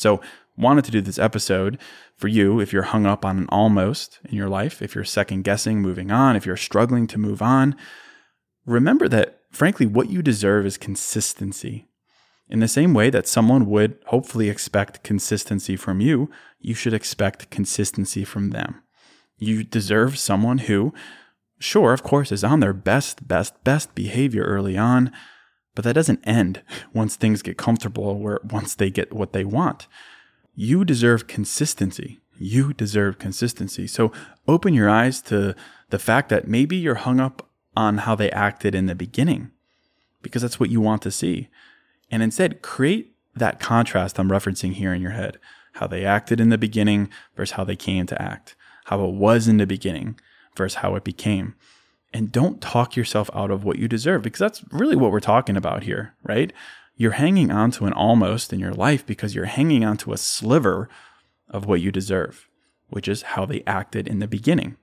So 0.03 0.21
wanted 0.57 0.85
to 0.85 0.91
do 0.91 1.01
this 1.01 1.19
episode 1.19 1.79
for 2.17 2.29
you 2.29 2.61
if 2.61 2.73
you're 2.73 2.83
hung 2.83 3.07
up 3.07 3.25
on 3.25 3.39
an 3.39 3.47
almost 3.49 4.19
in 4.25 4.37
your 4.37 4.49
life, 4.49 4.83
if 4.83 4.95
you're 4.95 5.05
second 5.05 5.45
guessing 5.45 5.81
moving 5.81 6.11
on, 6.11 6.37
if 6.37 6.45
you're 6.45 6.57
struggling 6.57 7.07
to 7.07 7.19
move 7.19 7.41
on. 7.41 7.77
Remember 8.67 9.09
that, 9.09 9.41
frankly, 9.51 9.87
what 9.87 10.11
you 10.11 10.21
deserve 10.21 10.67
is 10.67 10.77
consistency. 10.77 11.89
In 12.49 12.61
the 12.61 12.69
same 12.69 12.93
way 12.93 13.09
that 13.11 13.27
someone 13.27 13.67
would 13.67 13.97
hopefully 14.07 14.51
expect 14.51 15.03
consistency 15.03 15.77
from 15.77 16.01
you, 16.01 16.29
you 16.61 16.75
should 16.75 16.93
expect 16.93 17.51
consistency 17.51 18.25
from 18.25 18.51
them. 18.51 18.83
You 19.39 19.65
deserve 19.65 20.19
someone 20.19 20.59
who, 20.59 20.93
sure, 21.59 21.93
of 21.93 22.03
course, 22.03 22.31
is 22.31 22.45
on 22.45 22.61
their 22.61 22.75
best, 22.75 23.27
best, 23.27 23.65
best 23.65 23.95
behavior 23.95 24.43
early 24.43 24.77
on, 24.77 25.13
but 25.75 25.85
that 25.85 25.95
doesn't 25.95 26.27
end 26.27 26.63
once 26.93 27.17
things 27.17 27.43
get 27.43 27.57
comfortable 27.57 28.05
or 28.05 28.41
once 28.45 28.75
they 28.75 28.91
get 28.91 29.13
what 29.13 29.33
they 29.33 29.45
want 29.45 29.87
you 30.55 30.85
deserve 30.85 31.27
consistency. 31.27 32.21
You 32.39 32.73
deserve 32.73 33.19
consistency. 33.19 33.87
So 33.87 34.13
open 34.49 34.75
your 34.75 34.91
eyes 34.91 35.21
to 35.23 35.55
the 35.91 35.99
fact 35.99 36.29
that 36.31 36.49
maybe 36.49 36.77
you're 36.77 36.97
hung 36.97 37.21
up 37.21 37.49
on 37.77 37.99
how 37.99 38.15
they 38.15 38.31
acted 38.31 38.75
in 38.75 38.87
the 38.87 38.95
beginning 38.95 39.51
because 40.21 40.43
that's 40.43 40.61
what 40.61 40.71
you 40.71 40.81
want 40.81 41.03
to 41.03 41.11
see. 41.11 41.49
And 42.11 42.23
instead, 42.23 42.63
create 42.63 43.15
that 43.35 43.61
contrast 43.61 44.19
I'm 44.19 44.31
referencing 44.31 44.75
here 44.75 44.93
in 44.93 45.01
your 45.01 45.13
head 45.13 45.39
how 45.77 45.87
they 45.87 46.05
acted 46.05 46.39
in 46.39 46.51
the 46.51 46.59
beginning 46.59 47.09
versus 47.35 47.57
how 47.57 47.65
they 47.65 47.77
came 47.77 48.05
to 48.07 48.21
act, 48.21 48.55
how 48.87 49.03
it 49.07 49.15
was 49.15 49.49
in 49.49 49.57
the 49.57 49.67
beginning 49.67 50.21
versus 50.55 50.77
how 50.77 50.95
it 50.97 51.05
became. 51.05 51.55
And 52.15 52.31
don't 52.31 52.61
talk 52.61 52.95
yourself 52.97 53.31
out 53.35 53.51
of 53.51 53.65
what 53.65 53.79
you 53.79 53.89
deserve 53.89 54.23
because 54.23 54.39
that's 54.41 54.63
really 54.71 54.97
what 54.97 55.11
we're 55.11 55.21
talking 55.21 55.57
about 55.57 55.85
here, 55.85 56.15
right? 56.23 56.53
you're 56.97 57.13
hanging 57.13 57.51
on 57.51 57.71
to 57.73 57.87
an 57.87 57.93
almost 57.93 58.53
in 58.53 58.61
your 58.61 58.73
life 58.73 59.05
because 59.05 59.35
you're 59.35 59.47
hanging 59.47 59.85
on 59.85 59.97
to 59.99 60.13
a 60.13 60.17
sliver 60.17 60.89
of 61.49 61.67
what 61.67 61.81
you 61.81 61.91
deserve, 61.91 62.49
which 62.91 63.09
is 63.09 63.23
how 63.23 63.45
they 63.45 63.63
acted 63.67 64.07
in 64.07 64.19
the 64.19 64.29
beginning 64.29 64.77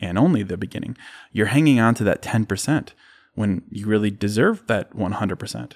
and 0.00 0.18
only 0.18 0.42
the 0.42 0.56
beginning. 0.56 0.96
You're 1.32 1.46
hanging 1.46 1.80
on 1.80 1.94
to 1.94 2.04
that 2.04 2.22
10% 2.22 2.90
when 3.34 3.62
you 3.70 3.86
really 3.86 4.10
deserve 4.10 4.66
that 4.66 4.94
100%. 4.94 5.72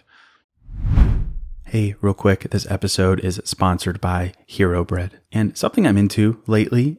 Hey, 1.65 1.95
real 2.01 2.15
quick, 2.15 2.51
this 2.51 2.71
episode 2.71 3.21
is 3.21 3.41
sponsored 3.45 4.01
by 4.01 4.35
Hero 4.47 4.85
Bread. 4.85 5.21
And 5.33 5.57
something 5.57 5.87
I'm 5.87 5.97
into 5.97 6.43
lately 6.47 6.99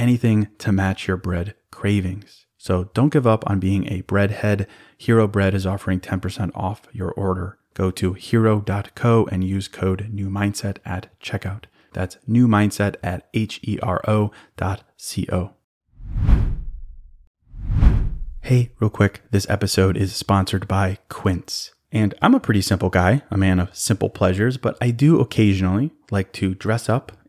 anything 0.00 0.48
to 0.58 0.72
match 0.72 1.06
your 1.06 1.18
bread 1.18 1.54
cravings. 1.70 2.46
So 2.56 2.90
don't 2.94 3.12
give 3.12 3.26
up 3.26 3.48
on 3.48 3.60
being 3.60 3.86
a 3.86 4.02
breadhead. 4.02 4.66
Hero 4.96 5.28
Bread 5.28 5.54
is 5.54 5.66
offering 5.66 6.00
10% 6.00 6.50
off 6.54 6.82
your 6.92 7.12
order. 7.12 7.58
Go 7.74 7.90
to 7.92 8.14
hero.co 8.14 9.28
and 9.30 9.44
use 9.44 9.68
code 9.68 10.08
new 10.10 10.28
mindset 10.28 10.78
at 10.84 11.18
checkout. 11.20 11.64
That's 11.92 12.18
new 12.26 12.48
mindset 12.48 12.96
at 13.02 13.28
H 13.34 13.60
E 13.62 13.78
R 13.82 14.00
O 14.08 14.30
dot 14.56 14.84
C 14.96 15.26
O. 15.32 15.54
Hey, 18.42 18.72
real 18.80 18.90
quick, 18.90 19.22
this 19.30 19.48
episode 19.48 19.96
is 19.96 20.14
sponsored 20.14 20.66
by 20.66 20.98
Quince. 21.08 21.72
And 21.92 22.14
I'm 22.22 22.34
a 22.34 22.40
pretty 22.40 22.62
simple 22.62 22.88
guy, 22.88 23.22
a 23.30 23.36
man 23.36 23.58
of 23.58 23.74
simple 23.76 24.08
pleasures, 24.08 24.56
but 24.56 24.76
I 24.80 24.90
do 24.92 25.20
occasionally 25.20 25.92
like 26.10 26.32
to 26.34 26.54
dress 26.54 26.88
up 26.88 27.12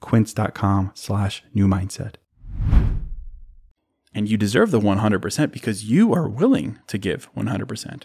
quince.com 0.00 0.92
slash 0.94 1.42
new 1.54 1.66
mindset. 1.66 2.14
And 4.12 4.28
you 4.28 4.36
deserve 4.36 4.70
the 4.70 4.80
100% 4.80 5.52
because 5.52 5.84
you 5.84 6.12
are 6.12 6.28
willing 6.28 6.78
to 6.88 6.98
give 6.98 7.32
100%. 7.34 8.02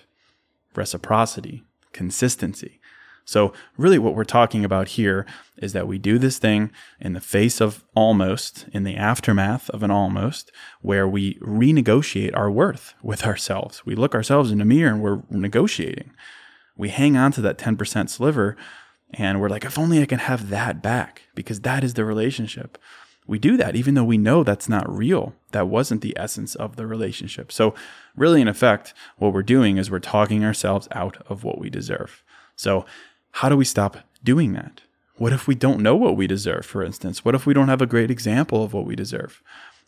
Reciprocity, 0.75 1.63
consistency. 1.93 2.79
So, 3.27 3.53
really, 3.75 3.97
what 3.97 4.13
we're 4.13 4.23
talking 4.23 4.63
about 4.63 4.89
here 4.89 5.25
is 5.57 5.73
that 5.73 5.87
we 5.87 5.97
do 5.97 6.19
this 6.19 6.37
thing 6.37 6.71
in 6.99 7.13
the 7.13 7.19
face 7.19 7.59
of 7.59 7.83
almost, 7.95 8.67
in 8.71 8.83
the 8.83 8.95
aftermath 8.95 9.67
of 9.71 9.81
an 9.81 9.89
almost, 9.89 10.51
where 10.81 11.07
we 11.07 11.39
renegotiate 11.39 12.37
our 12.37 12.51
worth 12.51 12.93
with 13.01 13.25
ourselves. 13.25 13.83
We 13.83 13.95
look 13.95 14.13
ourselves 14.13 14.51
in 14.51 14.59
the 14.59 14.65
mirror 14.65 14.93
and 14.93 15.01
we're 15.01 15.23
negotiating. 15.31 16.11
We 16.77 16.89
hang 16.89 17.17
on 17.17 17.31
to 17.31 17.41
that 17.41 17.57
10% 17.57 18.09
sliver 18.09 18.55
and 19.13 19.39
we're 19.39 19.49
like, 19.49 19.65
if 19.65 19.77
only 19.77 20.01
I 20.01 20.05
can 20.05 20.19
have 20.19 20.49
that 20.49 20.81
back, 20.81 21.23
because 21.35 21.61
that 21.61 21.83
is 21.83 21.93
the 21.93 22.05
relationship. 22.05 22.77
We 23.27 23.39
do 23.39 23.57
that 23.57 23.75
even 23.75 23.95
though 23.95 24.03
we 24.03 24.17
know 24.17 24.43
that's 24.43 24.69
not 24.69 24.89
real. 24.89 25.33
That 25.51 25.67
wasn't 25.67 26.01
the 26.01 26.15
essence 26.17 26.53
of 26.55 26.75
the 26.75 26.85
relationship. 26.85 27.51
So, 27.51 27.73
really, 28.15 28.41
in 28.41 28.47
effect, 28.47 28.93
what 29.17 29.33
we're 29.33 29.41
doing 29.41 29.77
is 29.77 29.89
we're 29.89 29.99
talking 29.99 30.43
ourselves 30.43 30.87
out 30.91 31.17
of 31.27 31.43
what 31.43 31.57
we 31.57 31.69
deserve. 31.69 32.23
So, 32.55 32.85
how 33.31 33.49
do 33.49 33.57
we 33.57 33.65
stop 33.65 33.97
doing 34.23 34.53
that? 34.53 34.81
What 35.17 35.33
if 35.33 35.47
we 35.47 35.55
don't 35.55 35.81
know 35.81 35.95
what 35.95 36.17
we 36.17 36.27
deserve, 36.27 36.65
for 36.65 36.83
instance? 36.83 37.23
What 37.23 37.35
if 37.35 37.45
we 37.45 37.53
don't 37.53 37.69
have 37.69 37.81
a 37.81 37.87
great 37.87 38.11
example 38.11 38.63
of 38.63 38.73
what 38.73 38.85
we 38.85 38.95
deserve? 38.95 39.41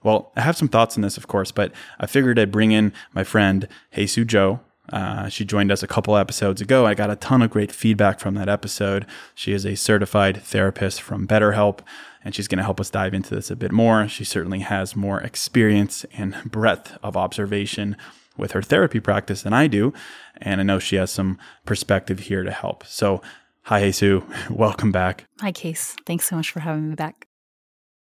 Well, 0.03 0.31
I 0.35 0.41
have 0.41 0.57
some 0.57 0.67
thoughts 0.67 0.95
on 0.95 1.01
this, 1.01 1.17
of 1.17 1.27
course, 1.27 1.51
but 1.51 1.71
I 1.99 2.05
figured 2.05 2.39
I'd 2.39 2.51
bring 2.51 2.71
in 2.71 2.93
my 3.13 3.23
friend 3.23 3.67
Jesus 3.93 4.25
Joe, 4.25 4.61
uh, 4.91 5.27
she 5.29 5.45
joined 5.45 5.71
us 5.71 5.83
a 5.83 5.87
couple 5.87 6.15
episodes 6.15 6.61
ago. 6.61 6.85
I 6.85 6.93
got 6.93 7.11
a 7.11 7.15
ton 7.15 7.41
of 7.41 7.49
great 7.49 7.71
feedback 7.71 8.19
from 8.19 8.35
that 8.35 8.49
episode. 8.49 9.05
She 9.35 9.53
is 9.53 9.65
a 9.65 9.75
certified 9.75 10.41
therapist 10.43 11.01
from 11.01 11.27
BetterHelp, 11.27 11.79
and 12.23 12.33
she's 12.33 12.47
going 12.47 12.57
to 12.57 12.63
help 12.63 12.79
us 12.79 12.89
dive 12.89 13.13
into 13.13 13.35
this 13.35 13.51
a 13.51 13.55
bit 13.55 13.71
more. 13.71 14.07
She 14.07 14.23
certainly 14.23 14.59
has 14.59 14.95
more 14.95 15.19
experience 15.19 16.05
and 16.17 16.35
breadth 16.45 16.97
of 17.03 17.17
observation 17.17 17.97
with 18.37 18.51
her 18.51 18.61
therapy 18.61 18.99
practice 18.99 19.41
than 19.41 19.53
I 19.53 19.67
do, 19.67 19.93
and 20.37 20.61
I 20.61 20.63
know 20.63 20.79
she 20.79 20.95
has 20.97 21.11
some 21.11 21.37
perspective 21.65 22.19
here 22.19 22.43
to 22.43 22.51
help. 22.51 22.85
So, 22.85 23.21
hi, 23.63 23.81
Jesus. 23.81 24.23
Welcome 24.49 24.91
back. 24.91 25.25
Hi, 25.41 25.51
Case. 25.51 25.95
Thanks 26.05 26.25
so 26.25 26.35
much 26.35 26.51
for 26.51 26.61
having 26.61 26.89
me 26.89 26.95
back. 26.95 27.26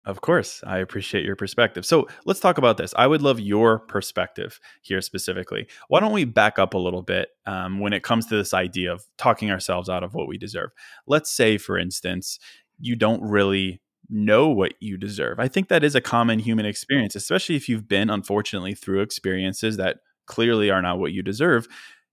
Of 0.07 0.21
course, 0.21 0.63
I 0.65 0.79
appreciate 0.79 1.25
your 1.25 1.35
perspective. 1.35 1.85
So 1.85 2.07
let's 2.25 2.39
talk 2.39 2.59
about 2.59 2.77
this. 2.77 2.95
I 2.97 3.09
would 3.09 3.23
love 3.23 3.41
your 3.41 3.81
perspective 3.81 4.61
here 4.81 5.03
specifically. 5.03 5.67
Why 5.89 5.99
don't 5.99 6.13
we 6.13 6.25
back 6.25 6.61
up 6.61 6.75
a 6.75 6.79
little 6.79 7.03
bit 7.03 7.31
um, 7.45 7.81
when 7.81 7.93
it 7.93 8.05
comes 8.05 8.27
to 8.27 8.37
this 8.37 8.55
idea 8.55 8.93
of 8.93 9.05
talking 9.19 9.51
ourselves 9.51 9.89
out 9.89 10.05
of 10.05 10.15
what 10.15 10.29
we 10.29 10.39
deserve? 10.39 10.71
Let's 11.09 11.33
say, 11.33 11.59
for 11.59 11.77
instance, 11.77 12.39
you 12.79 12.95
don't 12.95 13.21
really 13.21 13.83
know 14.09 14.49
what 14.49 14.75
you 14.79 14.97
deserve. 14.97 15.41
I 15.41 15.49
think 15.49 15.67
that 15.69 15.83
is 15.83 15.97
a 15.97 16.01
common 16.01 16.39
human 16.39 16.67
experience, 16.67 17.17
especially 17.17 17.57
if 17.57 17.69
you've 17.69 17.89
been, 17.89 18.09
unfortunately, 18.09 18.75
through 18.75 19.01
experiences 19.01 19.77
that 19.77 19.97
clearly 20.27 20.71
are 20.71 20.83
not 20.83 21.01
what 21.01 21.13
you 21.13 21.23
deserve 21.23 21.67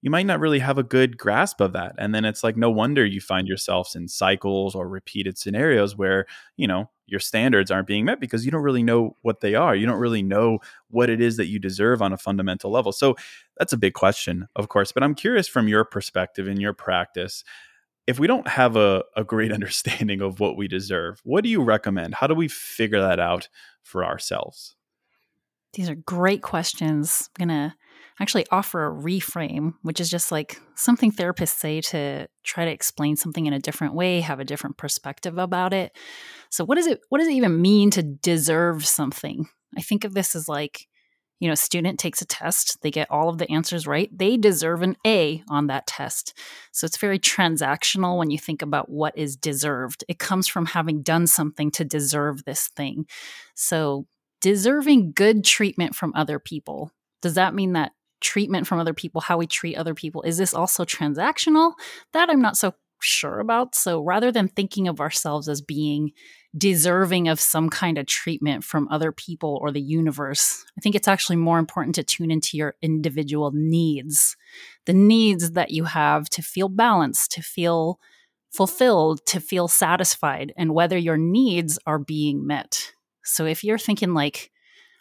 you 0.03 0.09
might 0.09 0.25
not 0.25 0.41
really 0.41 0.59
have 0.59 0.77
a 0.77 0.83
good 0.83 1.17
grasp 1.17 1.61
of 1.61 1.71
that. 1.71 1.95
And 1.97 2.13
then 2.13 2.25
it's 2.25 2.43
like, 2.43 2.57
no 2.57 2.69
wonder 2.69 3.05
you 3.05 3.21
find 3.21 3.47
yourselves 3.47 3.95
in 3.95 4.09
cycles 4.09 4.75
or 4.75 4.85
repeated 4.85 5.37
scenarios 5.37 5.95
where, 5.95 6.25
you 6.57 6.67
know, 6.67 6.89
your 7.07 7.21
standards 7.21 7.71
aren't 7.71 7.87
being 7.87 8.03
met 8.03 8.19
because 8.19 8.43
you 8.43 8.51
don't 8.51 8.63
really 8.63 8.83
know 8.83 9.15
what 9.21 9.39
they 9.39 9.55
are. 9.55 9.73
You 9.73 9.85
don't 9.85 10.01
really 10.01 10.21
know 10.21 10.59
what 10.89 11.09
it 11.09 11.21
is 11.21 11.37
that 11.37 11.47
you 11.47 11.57
deserve 11.57 12.01
on 12.01 12.11
a 12.11 12.17
fundamental 12.17 12.69
level. 12.69 12.91
So 12.91 13.15
that's 13.57 13.71
a 13.71 13.77
big 13.77 13.93
question, 13.93 14.49
of 14.57 14.67
course. 14.67 14.91
But 14.91 15.03
I'm 15.03 15.15
curious 15.15 15.47
from 15.47 15.69
your 15.69 15.85
perspective 15.85 16.49
in 16.49 16.59
your 16.59 16.73
practice, 16.73 17.45
if 18.05 18.19
we 18.19 18.27
don't 18.27 18.49
have 18.49 18.75
a, 18.75 19.05
a 19.15 19.23
great 19.23 19.51
understanding 19.53 20.19
of 20.19 20.41
what 20.41 20.57
we 20.57 20.67
deserve, 20.67 21.21
what 21.23 21.45
do 21.45 21.49
you 21.49 21.63
recommend? 21.63 22.15
How 22.15 22.27
do 22.27 22.35
we 22.35 22.49
figure 22.49 22.99
that 22.99 23.21
out 23.21 23.47
for 23.81 24.03
ourselves? 24.03 24.75
These 25.75 25.89
are 25.89 25.95
great 25.95 26.41
questions. 26.41 27.29
I'm 27.39 27.47
to 27.47 27.73
actually 28.19 28.45
offer 28.51 28.85
a 28.85 28.91
reframe, 28.91 29.73
which 29.81 29.99
is 29.99 30.09
just 30.09 30.31
like 30.31 30.59
something 30.75 31.11
therapists 31.11 31.57
say 31.59 31.81
to 31.81 32.27
try 32.43 32.65
to 32.65 32.71
explain 32.71 33.15
something 33.15 33.45
in 33.45 33.53
a 33.53 33.59
different 33.59 33.95
way, 33.95 34.21
have 34.21 34.39
a 34.39 34.45
different 34.45 34.77
perspective 34.77 35.37
about 35.37 35.73
it. 35.73 35.95
So 36.49 36.63
what 36.63 36.75
does 36.75 36.87
it 36.87 37.01
what 37.09 37.19
does 37.19 37.27
it 37.27 37.33
even 37.33 37.61
mean 37.61 37.89
to 37.91 38.03
deserve 38.03 38.85
something? 38.85 39.47
I 39.77 39.81
think 39.81 40.03
of 40.03 40.13
this 40.13 40.35
as 40.35 40.47
like 40.47 40.87
you 41.39 41.49
know, 41.49 41.53
a 41.53 41.57
student 41.57 41.99
takes 41.99 42.21
a 42.21 42.25
test, 42.25 42.81
they 42.83 42.91
get 42.91 43.11
all 43.11 43.27
of 43.27 43.37
the 43.37 43.51
answers 43.51 43.85
right, 43.85 44.09
they 44.17 44.37
deserve 44.37 44.81
an 44.81 44.95
A 45.05 45.43
on 45.49 45.67
that 45.67 45.85
test. 45.87 46.37
So 46.71 46.85
it's 46.85 46.95
very 46.95 47.19
transactional 47.19 48.17
when 48.17 48.31
you 48.31 48.39
think 48.39 48.61
about 48.61 48.89
what 48.89 49.17
is 49.17 49.35
deserved. 49.35 50.05
It 50.07 50.19
comes 50.19 50.47
from 50.47 50.67
having 50.67 51.01
done 51.01 51.27
something 51.27 51.69
to 51.71 51.83
deserve 51.83 52.45
this 52.45 52.69
thing. 52.69 53.07
So 53.55 54.07
deserving 54.39 55.11
good 55.13 55.43
treatment 55.43 55.95
from 55.95 56.13
other 56.15 56.39
people. 56.39 56.91
Does 57.21 57.33
that 57.33 57.53
mean 57.53 57.73
that 57.73 57.91
treatment 58.23 58.65
from 58.65 58.79
other 58.79 58.93
people, 58.93 59.21
how 59.21 59.37
we 59.37 59.45
treat 59.45 59.75
other 59.75 59.93
people. 59.93 60.23
Is 60.23 60.37
this 60.37 60.53
also 60.53 60.85
transactional? 60.85 61.73
That 62.13 62.29
I'm 62.29 62.41
not 62.41 62.57
so 62.57 62.73
sure 62.99 63.39
about. 63.39 63.75
So 63.75 64.01
rather 64.01 64.31
than 64.31 64.47
thinking 64.47 64.87
of 64.87 64.99
ourselves 64.99 65.49
as 65.49 65.61
being 65.61 66.11
deserving 66.57 67.27
of 67.27 67.39
some 67.39 67.69
kind 67.69 67.97
of 67.97 68.05
treatment 68.05 68.63
from 68.63 68.87
other 68.89 69.11
people 69.11 69.59
or 69.61 69.71
the 69.71 69.81
universe, 69.81 70.63
I 70.77 70.81
think 70.81 70.95
it's 70.95 71.07
actually 71.07 71.35
more 71.35 71.59
important 71.59 71.95
to 71.95 72.03
tune 72.03 72.31
into 72.31 72.57
your 72.57 72.75
individual 72.81 73.51
needs, 73.53 74.37
the 74.85 74.93
needs 74.93 75.51
that 75.51 75.71
you 75.71 75.83
have 75.83 76.29
to 76.29 76.41
feel 76.41 76.69
balanced, 76.69 77.31
to 77.33 77.41
feel 77.41 77.99
fulfilled, 78.51 79.25
to 79.25 79.39
feel 79.39 79.67
satisfied, 79.67 80.53
and 80.55 80.73
whether 80.73 80.97
your 80.97 81.17
needs 81.17 81.79
are 81.85 81.99
being 81.99 82.47
met. 82.47 82.93
So 83.23 83.45
if 83.45 83.63
you're 83.63 83.79
thinking 83.79 84.13
like, 84.13 84.51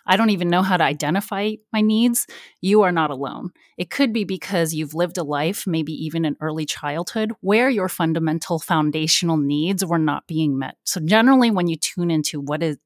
I 0.06 0.16
don't 0.16 0.30
even 0.30 0.48
know 0.48 0.62
how 0.62 0.76
to 0.76 0.84
identify 0.84 1.52
my 1.72 1.80
needs, 1.80 2.26
you 2.60 2.82
are 2.82 2.92
not 2.92 3.10
alone. 3.10 3.50
It 3.78 3.90
could 3.90 4.12
be 4.12 4.24
because 4.24 4.74
you've 4.74 4.94
lived 4.94 5.18
a 5.18 5.22
life, 5.22 5.66
maybe 5.66 5.92
even 5.92 6.24
in 6.24 6.36
early 6.40 6.66
childhood, 6.66 7.32
where 7.40 7.70
your 7.70 7.88
fundamental 7.88 8.58
foundational 8.58 9.36
needs 9.36 9.84
were 9.84 9.98
not 9.98 10.26
being 10.26 10.58
met. 10.58 10.76
So, 10.84 11.00
generally, 11.00 11.50
when 11.50 11.68
you 11.68 11.76
tune 11.76 12.10
into 12.10 12.40
what 12.40 12.62
it 12.62 12.78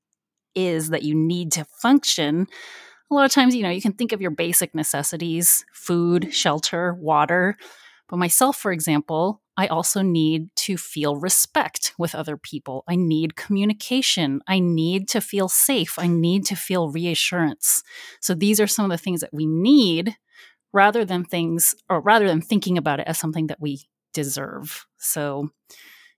is 0.54 0.90
that 0.90 1.02
you 1.02 1.14
need 1.14 1.52
to 1.52 1.64
function, 1.64 2.46
a 3.10 3.14
lot 3.14 3.24
of 3.24 3.32
times, 3.32 3.54
you 3.54 3.62
know, 3.62 3.70
you 3.70 3.80
can 3.82 3.92
think 3.92 4.12
of 4.12 4.20
your 4.20 4.30
basic 4.30 4.74
necessities 4.74 5.64
food, 5.72 6.32
shelter, 6.34 6.94
water. 6.94 7.56
But 8.08 8.16
myself, 8.18 8.56
for 8.56 8.72
example, 8.72 9.40
I 9.56 9.68
also 9.68 10.02
need 10.02 10.54
to 10.56 10.76
feel 10.76 11.16
respect 11.16 11.94
with 11.98 12.14
other 12.14 12.36
people. 12.36 12.84
I 12.86 12.96
need 12.96 13.36
communication. 13.36 14.42
I 14.46 14.58
need 14.58 15.08
to 15.08 15.20
feel 15.20 15.48
safe. 15.48 15.98
I 15.98 16.06
need 16.06 16.44
to 16.46 16.56
feel 16.56 16.90
reassurance. 16.90 17.82
So 18.20 18.34
these 18.34 18.60
are 18.60 18.66
some 18.66 18.84
of 18.84 18.90
the 18.90 19.02
things 19.02 19.20
that 19.20 19.32
we 19.32 19.46
need 19.46 20.16
rather 20.72 21.04
than 21.04 21.24
things, 21.24 21.74
or 21.88 22.00
rather 22.00 22.26
than 22.26 22.42
thinking 22.42 22.76
about 22.76 23.00
it 23.00 23.06
as 23.06 23.18
something 23.18 23.46
that 23.46 23.60
we 23.60 23.80
deserve. 24.12 24.86
So, 24.98 25.48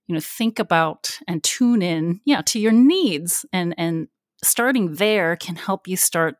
you 0.07 0.15
know, 0.15 0.21
think 0.21 0.59
about 0.59 1.17
and 1.27 1.41
tune 1.43 1.81
in, 1.81 2.19
yeah, 2.25 2.41
to 2.47 2.59
your 2.59 2.73
needs 2.73 3.45
and, 3.53 3.73
and 3.77 4.07
starting 4.43 4.95
there 4.95 5.35
can 5.37 5.55
help 5.55 5.87
you 5.87 5.95
start, 5.95 6.35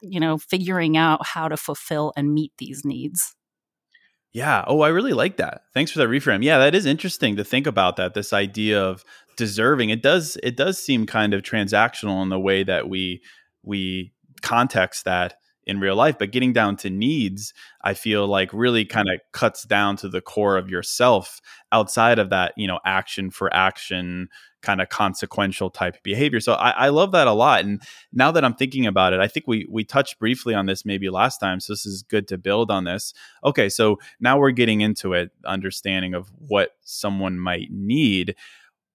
you 0.00 0.20
know, 0.20 0.38
figuring 0.38 0.96
out 0.96 1.26
how 1.26 1.48
to 1.48 1.56
fulfill 1.56 2.12
and 2.16 2.32
meet 2.32 2.52
these 2.58 2.82
needs. 2.84 3.34
Yeah. 4.32 4.64
Oh, 4.66 4.80
I 4.82 4.88
really 4.88 5.12
like 5.12 5.38
that. 5.38 5.62
Thanks 5.74 5.90
for 5.90 5.98
that 5.98 6.08
reframe. 6.08 6.44
Yeah, 6.44 6.58
that 6.58 6.74
is 6.74 6.86
interesting 6.86 7.36
to 7.36 7.44
think 7.44 7.66
about 7.66 7.96
that. 7.96 8.14
This 8.14 8.32
idea 8.32 8.80
of 8.80 9.04
deserving. 9.36 9.90
It 9.90 10.02
does 10.02 10.36
it 10.42 10.56
does 10.56 10.78
seem 10.78 11.06
kind 11.06 11.34
of 11.34 11.42
transactional 11.42 12.22
in 12.22 12.28
the 12.28 12.38
way 12.38 12.62
that 12.62 12.88
we 12.88 13.22
we 13.62 14.12
context 14.42 15.04
that 15.04 15.34
in 15.66 15.78
real 15.80 15.94
life, 15.94 16.16
but 16.18 16.32
getting 16.32 16.52
down 16.52 16.76
to 16.76 16.90
needs, 16.90 17.52
I 17.82 17.94
feel 17.94 18.26
like 18.26 18.52
really 18.52 18.84
kind 18.84 19.08
of 19.08 19.20
cuts 19.32 19.64
down 19.64 19.96
to 19.98 20.08
the 20.08 20.20
core 20.20 20.56
of 20.56 20.70
yourself 20.70 21.40
outside 21.70 22.18
of 22.18 22.30
that, 22.30 22.54
you 22.56 22.66
know, 22.66 22.80
action 22.84 23.30
for 23.30 23.52
action 23.54 24.28
kind 24.62 24.80
of 24.80 24.88
consequential 24.88 25.70
type 25.70 26.02
behavior. 26.02 26.40
So 26.40 26.54
I, 26.54 26.70
I, 26.70 26.88
love 26.88 27.12
that 27.12 27.26
a 27.26 27.32
lot. 27.32 27.64
And 27.64 27.82
now 28.12 28.30
that 28.30 28.44
I'm 28.44 28.54
thinking 28.54 28.86
about 28.86 29.12
it, 29.12 29.20
I 29.20 29.26
think 29.26 29.46
we 29.46 29.66
we 29.70 29.84
touched 29.84 30.18
briefly 30.18 30.54
on 30.54 30.66
this 30.66 30.84
maybe 30.84 31.08
last 31.08 31.38
time. 31.38 31.60
So 31.60 31.72
this 31.72 31.86
is 31.86 32.02
good 32.02 32.28
to 32.28 32.38
build 32.38 32.70
on 32.70 32.84
this. 32.84 33.14
Okay, 33.44 33.68
so 33.68 33.98
now 34.20 34.38
we're 34.38 34.50
getting 34.50 34.80
into 34.80 35.14
it, 35.14 35.30
understanding 35.44 36.14
of 36.14 36.30
what 36.38 36.70
someone 36.82 37.38
might 37.38 37.68
need. 37.70 38.34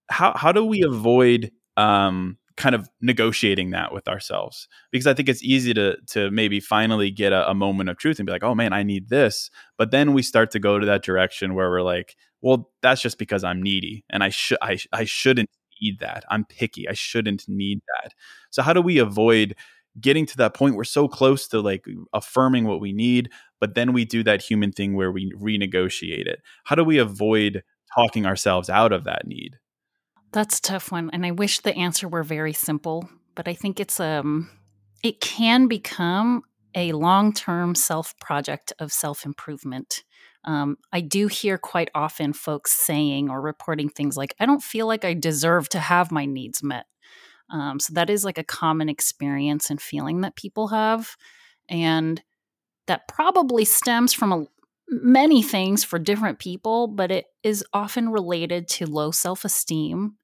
How 0.10 0.34
how 0.36 0.52
do 0.52 0.64
we 0.64 0.84
avoid 0.84 1.52
um 1.78 2.38
kind 2.58 2.76
of 2.76 2.90
negotiating 3.02 3.72
that 3.72 3.94
with 3.94 4.08
ourselves. 4.08 4.68
Because 4.92 5.08
i 5.08 5.14
think 5.14 5.30
it's 5.30 5.44
easy 5.44 5.74
to 5.74 5.98
to 6.08 6.32
maybe 6.32 6.60
finally 6.60 7.12
get 7.12 7.34
a, 7.34 7.50
a, 7.50 7.54
moment 7.54 7.90
of 7.90 7.98
truth 7.98 8.20
and 8.20 8.26
be 8.26 8.32
like 8.32 8.44
oh 8.44 8.56
man 8.56 8.74
i 8.74 8.84
need 8.84 9.10
this. 9.10 9.50
But 9.78 9.92
then 9.92 10.14
we 10.14 10.22
start 10.22 10.52
to 10.52 10.60
go 10.60 10.80
to 10.80 10.86
that 10.86 11.04
direction 11.04 11.54
where 11.54 11.70
we're 11.70 11.82
like 11.82 12.16
well 12.42 12.72
that's 12.82 13.02
just 13.02 13.18
because 13.18 13.44
i'm 13.44 13.62
needy 13.62 14.06
and 14.10 14.24
i 14.24 14.30
should 14.30 14.58
I, 14.62 14.78
I 14.92 15.06
shouldn't 15.06 15.50
need 15.82 16.00
that. 16.00 16.24
I'm 16.30 16.46
picky. 16.46 16.88
I 16.88 16.94
shouldn't 16.94 17.44
need 17.50 17.82
that. 18.02 18.14
So 18.50 18.62
how 18.62 18.72
do 18.72 18.82
we 18.82 18.98
avoid 18.98 19.56
getting 20.00 20.26
to 20.26 20.38
that 20.38 20.54
point? 20.54 20.76
We're 20.76 20.86
so 20.86 21.10
close 21.10 21.50
to 21.50 21.60
like 21.60 21.84
affirming 22.14 22.64
what 22.66 22.80
we 22.80 22.94
need 22.94 23.30
but 23.60 23.76
then 23.76 23.94
we 23.94 24.06
do 24.06 24.24
that 24.24 24.44
human 24.44 24.72
thing 24.72 24.96
where 24.96 25.12
we 25.12 25.32
renegotiate 25.34 26.28
it. 26.28 26.42
How 26.66 26.76
do 26.76 26.84
we 26.84 26.98
avoid 26.98 27.64
talking 27.96 28.26
ourselves 28.26 28.70
out 28.70 28.92
of 28.92 29.06
that 29.06 29.26
need 29.26 29.58
that's 30.36 30.60
a 30.60 30.62
tough 30.62 30.92
one. 30.92 31.10
And 31.14 31.26
I 31.26 31.32
wish 31.32 31.62
the 31.62 31.76
answer 31.76 32.08
were 32.08 32.24
very 32.24 32.54
simple, 32.54 33.10
but 33.36 33.48
I 33.48 33.54
think 33.54 33.80
it's 33.80 34.00
um 34.00 34.50
it 35.02 35.22
can 35.22 35.68
become 35.68 36.44
a 36.76 36.92
long-term 36.92 37.74
self 37.74 38.18
project 38.20 38.74
of 38.80 38.92
self-improvement. 38.92 40.04
Um, 40.44 40.78
I 40.92 41.00
do 41.02 41.28
hear 41.28 41.58
quite 41.58 41.90
often 41.96 42.34
folks 42.34 42.74
saying 42.74 43.30
or 43.30 43.42
reporting 43.42 43.90
things 43.90 44.18
like, 44.18 44.36
I 44.40 44.46
don't 44.46 44.62
feel 44.62 44.86
like 44.86 45.06
I 45.06 45.14
deserve 45.14 45.70
to 45.70 45.80
have 45.80 46.12
my 46.12 46.26
needs 46.26 46.62
met. 46.62 46.86
Um, 47.50 47.80
so 47.80 47.94
that 47.94 48.10
is 48.10 48.26
like 48.26 48.38
a 48.38 48.44
common 48.44 48.90
experience 48.90 49.70
and 49.70 49.82
feeling 49.82 50.22
that 50.22 50.36
people 50.36 50.68
have. 50.68 51.16
And 51.70 52.22
that 52.88 53.08
probably 53.08 53.66
stems 53.66 54.14
from 54.14 54.32
a, 54.32 54.46
many 54.90 55.42
things 55.42 55.84
for 55.84 55.98
different 55.98 56.40
people, 56.40 56.88
but 56.88 57.10
it 57.12 57.26
is 57.42 57.64
often 57.74 58.10
related 58.10 58.68
to 58.68 58.86
low 58.86 59.12
self 59.12 59.46
esteem 59.46 60.18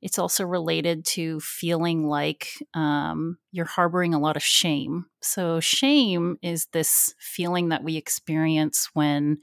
it's 0.00 0.18
also 0.18 0.44
related 0.44 1.04
to 1.04 1.40
feeling 1.40 2.06
like 2.06 2.50
um, 2.74 3.38
you're 3.50 3.64
harboring 3.64 4.14
a 4.14 4.20
lot 4.20 4.36
of 4.36 4.42
shame. 4.42 5.06
So, 5.20 5.60
shame 5.60 6.38
is 6.42 6.66
this 6.66 7.14
feeling 7.18 7.70
that 7.70 7.82
we 7.82 7.96
experience 7.96 8.90
when 8.92 9.38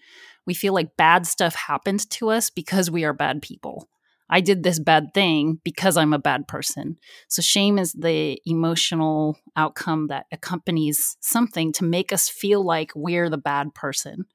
we 0.46 0.54
feel 0.54 0.74
like 0.74 0.98
bad 0.98 1.28
stuff 1.28 1.56
happened 1.56 2.10
to 2.12 2.30
us 2.30 2.50
because 2.50 2.90
we 2.90 3.04
are 3.04 3.14
bad 3.14 3.42
people. 3.42 3.90
I 4.30 4.42
did 4.42 4.64
this 4.64 4.80
bad 4.80 5.14
thing 5.14 5.60
because 5.64 5.98
I'm 5.98 6.14
a 6.14 6.20
bad 6.20 6.48
person. 6.48 6.98
So, 7.28 7.42
shame 7.42 7.78
is 7.78 7.92
the 7.92 8.40
emotional 8.46 9.38
outcome 9.58 10.08
that 10.08 10.26
accompanies 10.32 11.18
something 11.20 11.74
to 11.74 11.84
make 11.84 12.14
us 12.14 12.30
feel 12.30 12.64
like 12.64 12.92
we're 12.96 13.30
the 13.30 13.38
bad 13.38 13.74
person. 13.74 14.26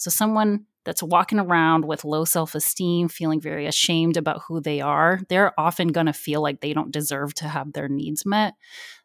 So, 0.00 0.10
someone 0.10 0.64
that's 0.84 1.02
walking 1.02 1.38
around 1.38 1.84
with 1.84 2.06
low 2.06 2.24
self 2.24 2.54
esteem, 2.54 3.08
feeling 3.08 3.38
very 3.38 3.66
ashamed 3.66 4.16
about 4.16 4.40
who 4.48 4.58
they 4.58 4.80
are, 4.80 5.20
they're 5.28 5.52
often 5.60 5.88
going 5.88 6.06
to 6.06 6.14
feel 6.14 6.40
like 6.40 6.60
they 6.60 6.72
don't 6.72 6.90
deserve 6.90 7.34
to 7.34 7.48
have 7.48 7.74
their 7.74 7.86
needs 7.86 8.24
met. 8.24 8.54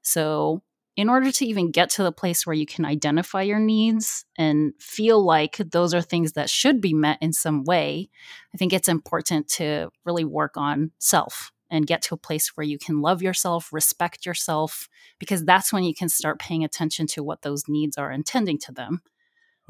So, 0.01 0.62
in 0.95 1.10
order 1.10 1.34
to 1.34 1.45
even 1.45 1.71
get 1.71 1.89
to 1.89 2.03
the 2.03 2.13
place 2.13 2.47
where 2.47 2.53
you 2.53 2.65
can 2.65 2.86
identify 2.86 3.41
your 3.41 3.60
needs 3.60 4.23
and 4.38 4.71
feel 4.79 5.21
like 5.21 5.58
those 5.58 5.93
are 5.93 6.01
things 6.01 6.31
that 6.31 6.49
should 6.49 6.79
be 6.79 6.93
met 6.93 7.17
in 7.19 7.34
some 7.34 7.65
way, 7.65 8.10
I 8.53 8.58
think 8.58 8.71
it's 8.71 8.88
important 8.88 9.49
to 9.49 9.89
really 10.05 10.23
work 10.23 10.55
on 10.55 10.91
self 10.97 11.51
and 11.69 11.86
get 11.86 12.03
to 12.03 12.13
a 12.13 12.17
place 12.17 12.55
where 12.55 12.65
you 12.65 12.79
can 12.79 13.01
love 13.01 13.21
yourself, 13.21 13.73
respect 13.73 14.25
yourself, 14.25 14.88
because 15.19 15.43
that's 15.43 15.73
when 15.73 15.84
you 15.84 15.93
can 15.93 16.08
start 16.08 16.39
paying 16.39 16.63
attention 16.63 17.08
to 17.08 17.23
what 17.23 17.41
those 17.41 17.67
needs 17.67 17.97
are 17.97 18.13
intending 18.13 18.58
to 18.60 18.71
them 18.71 19.01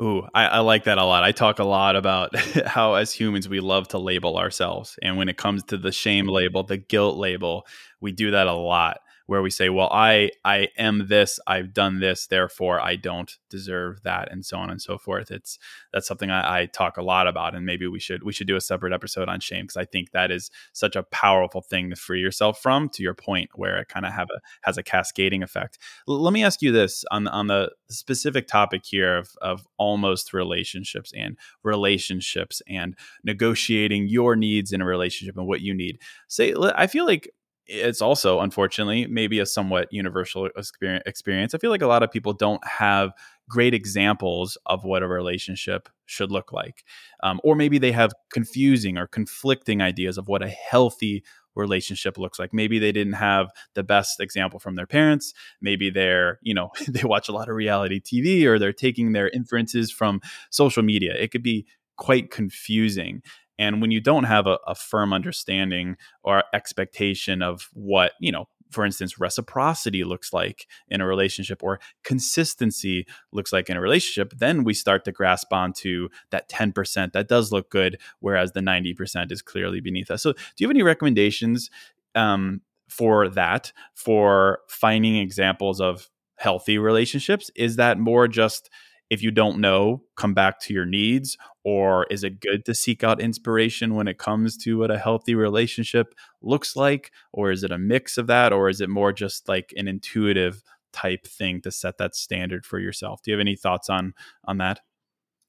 Ooh, 0.02 0.28
I, 0.34 0.46
I, 0.48 0.60
like 0.60 0.84
that 0.86 0.98
a 0.98 1.06
lot. 1.06 1.24
I 1.24 1.32
talk 1.32 1.60
a 1.60 1.64
lot 1.64 1.96
about 1.96 2.36
how, 2.66 2.96
as 2.96 3.14
humans, 3.14 3.48
we 3.48 3.62
love 3.62 3.88
to 3.90 3.98
label 3.98 4.38
ourselves. 4.38 5.00
And 5.02 5.16
when 5.16 5.30
it 5.30 5.38
comes 5.38 5.64
to 5.66 5.78
the 5.78 5.92
shame 5.94 6.28
label, 6.28 6.64
the 6.64 6.78
guilt 6.78 7.18
label, 7.18 7.66
we 8.02 8.12
do 8.12 8.32
that 8.32 8.48
a 8.48 8.54
lot 8.54 8.98
where 9.28 9.42
we 9.42 9.50
say, 9.50 9.70
well, 9.70 9.90
I 9.92 10.32
I 10.44 10.70
am 10.78 11.08
this, 11.08 11.40
I've 11.48 11.74
done 11.74 12.00
this, 12.00 12.28
therefore 12.28 12.80
I 12.80 12.96
don't 12.96 13.32
deserve 13.50 14.04
that, 14.04 14.32
and 14.32 14.46
so 14.46 14.58
on 14.58 14.70
and 14.70 14.82
so 14.82 14.98
forth. 14.98 15.32
It's 15.32 15.58
that's 15.92 16.08
something 16.08 16.30
I, 16.30 16.62
I 16.62 16.66
talk 16.68 16.98
a 16.98 17.02
lot 17.04 17.28
about, 17.28 17.56
and 17.56 17.66
maybe 17.66 17.88
we 17.88 18.00
should 18.00 18.24
we 18.24 18.34
should 18.34 18.48
do 18.48 18.56
a 18.56 18.62
separate 18.62 18.94
episode 18.94 19.28
on 19.28 19.40
shame 19.40 19.64
because 19.64 19.78
I 19.78 19.86
think 19.86 20.12
that 20.12 20.32
is 20.32 20.52
such 20.74 20.96
a 20.96 21.04
powerful 21.04 21.62
thing 21.62 21.90
to 21.90 21.96
free 21.96 22.20
yourself 22.20 22.60
from. 22.62 22.90
To 22.90 23.04
your 23.04 23.16
point, 23.16 23.52
where 23.56 23.78
it 23.78 23.90
kind 23.90 24.06
of 24.06 24.14
have 24.14 24.30
a 24.30 24.40
has 24.62 24.78
a 24.78 24.84
cascading 24.84 25.44
effect. 25.44 25.80
L- 26.08 26.22
let 26.22 26.34
me 26.34 26.44
ask 26.44 26.62
you 26.62 26.72
this 26.72 27.04
on 27.12 27.28
on 27.28 27.48
the 27.48 27.72
specific 27.90 28.48
topic 28.48 28.84
here 28.86 29.18
of 29.18 29.32
of 29.42 29.68
almost 29.78 30.34
relationships 30.34 31.12
and 31.16 31.38
relationships 31.64 32.62
and 32.68 32.96
negotiating 33.24 34.08
your 34.08 34.36
needs 34.36 34.72
in 34.72 34.82
a 34.82 34.86
relationship 34.86 35.38
and 35.38 35.48
what 35.48 35.62
you 35.62 35.74
need. 35.74 36.00
Say, 36.28 36.54
I 36.76 36.88
feel 36.88 37.06
like 37.06 37.30
it's 37.68 38.02
also 38.02 38.40
unfortunately 38.42 39.08
maybe 39.08 39.40
a 39.40 39.46
somewhat 39.46 39.88
universal 39.92 40.50
experience. 40.56 41.54
I 41.54 41.58
feel 41.58 41.72
like 41.72 41.82
a 41.82 41.88
lot 41.88 42.04
of 42.04 42.12
people 42.12 42.34
don't 42.34 42.66
have 42.66 43.12
great 43.50 43.74
examples 43.74 44.58
of 44.66 44.84
what 44.84 45.04
a 45.04 45.08
relationship 45.08 45.90
should 46.06 46.32
look 46.32 46.52
like 46.52 46.84
um, 47.24 47.40
or 47.44 47.56
maybe 47.56 47.78
they 47.78 47.92
have 47.92 48.12
confusing 48.32 48.98
or 48.98 49.08
conflicting 49.08 49.82
ideas 49.82 50.18
of 50.18 50.28
what 50.28 50.44
a 50.44 50.48
healthy 50.48 51.24
relationship 51.56 52.18
looks 52.18 52.38
like. 52.38 52.54
Maybe 52.54 52.80
they 52.80 52.92
didn't 52.92 53.14
have 53.14 53.50
the 53.74 53.84
best 53.84 54.20
example 54.20 54.60
from 54.60 54.76
their 54.76 54.86
parents. 54.86 55.34
Maybe 55.62 55.90
they're 55.90 56.40
you 56.42 56.54
know 56.54 56.72
they 56.88 57.04
watch 57.04 57.30
a 57.30 57.32
lot 57.32 57.50
of 57.50 57.56
reality 57.56 58.00
tv 58.00 58.46
or 58.46 58.60
they're 58.60 58.74
taking 58.74 59.14
their 59.14 59.30
inferences 59.30 59.92
from 59.92 60.22
social 60.50 60.84
media. 60.84 61.14
It 61.14 61.32
could 61.32 61.44
be 61.44 61.66
quite 61.98 62.30
confusing 62.30 63.22
and 63.58 63.82
when 63.82 63.92
you 63.92 64.02
don't 64.02 64.26
have 64.26 64.48
a, 64.48 64.58
a 64.68 64.76
firm 64.76 65.14
understanding 65.14 65.98
or 66.24 66.44
expectation 66.54 67.42
of 67.42 67.70
what, 67.74 68.14
you 68.20 68.32
know, 68.32 68.48
for 68.72 68.86
instance, 68.86 69.20
reciprocity 69.20 70.04
looks 70.04 70.34
like 70.34 70.68
in 70.90 71.00
a 71.00 71.08
relationship 71.08 71.64
or 71.64 71.80
consistency 72.04 73.06
looks 73.32 73.54
like 73.54 73.70
in 73.70 73.78
a 73.78 73.82
relationship, 73.82 74.34
then 74.38 74.64
we 74.64 74.74
start 74.74 75.06
to 75.06 75.12
grasp 75.12 75.54
onto 75.54 76.10
that 76.32 76.50
10% 76.50 77.12
that 77.14 77.28
does 77.28 77.52
look 77.52 77.70
good, 77.70 78.00
whereas 78.20 78.52
the 78.52 78.60
90% 78.60 79.32
is 79.32 79.42
clearly 79.42 79.80
beneath 79.80 80.12
us. 80.12 80.24
So, 80.24 80.34
do 80.34 80.40
you 80.58 80.68
have 80.68 80.76
any 80.76 80.84
recommendations 80.84 81.70
um, 82.16 82.62
for 82.90 83.30
that, 83.30 83.72
for 83.94 84.60
finding 84.68 85.16
examples 85.16 85.80
of 85.80 86.10
healthy 86.36 86.78
relationships? 86.78 87.50
Is 87.56 87.78
that 87.78 87.98
more 87.98 88.28
just 88.28 88.70
if 89.10 89.22
you 89.22 89.32
don't 89.32 89.60
know, 89.60 90.04
come 90.16 90.34
back 90.34 90.60
to 90.62 90.74
your 90.74 90.86
needs? 90.86 91.38
Or 91.64 92.06
is 92.06 92.24
it 92.24 92.40
good 92.40 92.66
to 92.66 92.74
seek 92.74 93.04
out 93.04 93.22
inspiration 93.22 93.96
when 93.96 94.08
it 94.08 94.18
comes 94.18 94.58
to 94.58 94.80
what 94.80 94.92
a 94.92 94.98
healthy 94.98 95.36
relationship 95.36 96.14
looks 96.42 96.76
like? 96.76 97.12
Or 97.32 97.52
is 97.52 97.64
it 97.64 97.72
a 97.72 97.78
mix 97.78 98.18
of 98.18 98.28
that? 98.28 98.54
Or 98.54 98.70
is 98.70 98.82
it 98.82 98.90
more 98.90 99.12
just 99.12 99.48
like 99.48 99.74
an 99.76 99.88
intuitive 99.88 100.64
type 100.96 101.28
thing 101.28 101.62
to 101.62 101.72
set 101.72 101.98
that 101.98 102.16
standard 102.16 102.66
for 102.66 102.80
yourself. 102.80 103.22
Do 103.22 103.30
you 103.30 103.38
have 103.38 103.42
any 103.42 103.56
thoughts 103.56 103.90
on 103.90 104.14
on 104.46 104.58
that? 104.60 104.80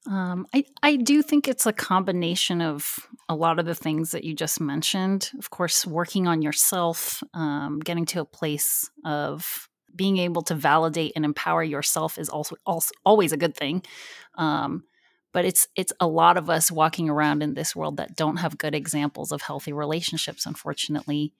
Um, 0.08 0.46
I, 0.54 0.64
I 0.82 0.96
do 0.96 1.22
think 1.22 1.48
it's 1.48 1.66
a 1.66 1.72
combination 1.72 2.60
of 2.60 2.98
a 3.28 3.34
lot 3.34 3.58
of 3.58 3.66
the 3.66 3.74
things 3.74 4.12
that 4.12 4.22
you 4.22 4.34
just 4.34 4.60
mentioned. 4.60 5.30
Of 5.38 5.50
course, 5.50 5.84
working 5.86 6.28
on 6.28 6.42
yourself, 6.42 7.22
um, 7.34 7.80
getting 7.80 8.04
to 8.06 8.20
a 8.20 8.24
place 8.24 8.88
of 9.04 9.68
being 9.96 10.18
able 10.18 10.42
to 10.42 10.54
validate 10.54 11.12
and 11.16 11.24
empower 11.24 11.62
yourself 11.62 12.18
is 12.18 12.28
also, 12.28 12.56
also 12.66 12.92
always 13.04 13.32
a 13.32 13.36
good 13.36 13.56
thing. 13.56 13.82
Um, 14.36 14.84
but 15.32 15.44
it's 15.44 15.68
it's 15.76 15.92
a 16.00 16.06
lot 16.06 16.38
of 16.38 16.48
us 16.48 16.70
walking 16.70 17.10
around 17.10 17.42
in 17.42 17.52
this 17.52 17.76
world 17.76 17.98
that 17.98 18.16
don't 18.16 18.38
have 18.38 18.56
good 18.56 18.74
examples 18.74 19.32
of 19.32 19.42
healthy 19.42 19.72
relationships, 19.72 20.46
unfortunately. 20.46 21.34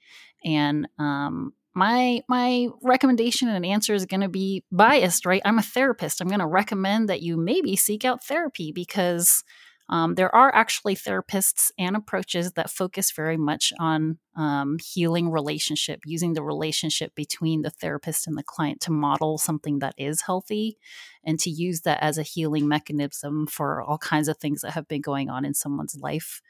And 0.44 0.86
um, 0.98 1.54
my 1.76 2.22
my 2.28 2.68
recommendation 2.82 3.48
and 3.48 3.64
answer 3.64 3.94
is 3.94 4.06
going 4.06 4.22
to 4.22 4.28
be 4.30 4.64
biased 4.72 5.26
right 5.26 5.42
i'm 5.44 5.58
a 5.58 5.62
therapist 5.62 6.22
i'm 6.22 6.28
going 6.28 6.40
to 6.40 6.46
recommend 6.46 7.06
that 7.06 7.20
you 7.20 7.36
maybe 7.36 7.76
seek 7.76 8.02
out 8.02 8.24
therapy 8.24 8.72
because 8.72 9.44
um, 9.88 10.16
there 10.16 10.34
are 10.34 10.52
actually 10.54 10.96
therapists 10.96 11.70
and 11.78 11.94
approaches 11.94 12.52
that 12.52 12.70
focus 12.70 13.12
very 13.12 13.36
much 13.36 13.72
on 13.78 14.18
um, 14.34 14.78
healing 14.84 15.30
relationship 15.30 16.00
using 16.04 16.32
the 16.32 16.42
relationship 16.42 17.14
between 17.14 17.62
the 17.62 17.70
therapist 17.70 18.26
and 18.26 18.36
the 18.36 18.42
client 18.42 18.80
to 18.80 18.90
model 18.90 19.38
something 19.38 19.78
that 19.78 19.94
is 19.96 20.22
healthy 20.22 20.76
and 21.24 21.38
to 21.40 21.50
use 21.50 21.82
that 21.82 22.02
as 22.02 22.18
a 22.18 22.22
healing 22.22 22.66
mechanism 22.66 23.46
for 23.46 23.80
all 23.82 23.98
kinds 23.98 24.28
of 24.28 24.36
things 24.38 24.60
that 24.62 24.72
have 24.72 24.88
been 24.88 25.00
going 25.00 25.30
on 25.30 25.44
in 25.44 25.54
someone's 25.54 25.96
life. 25.96 26.42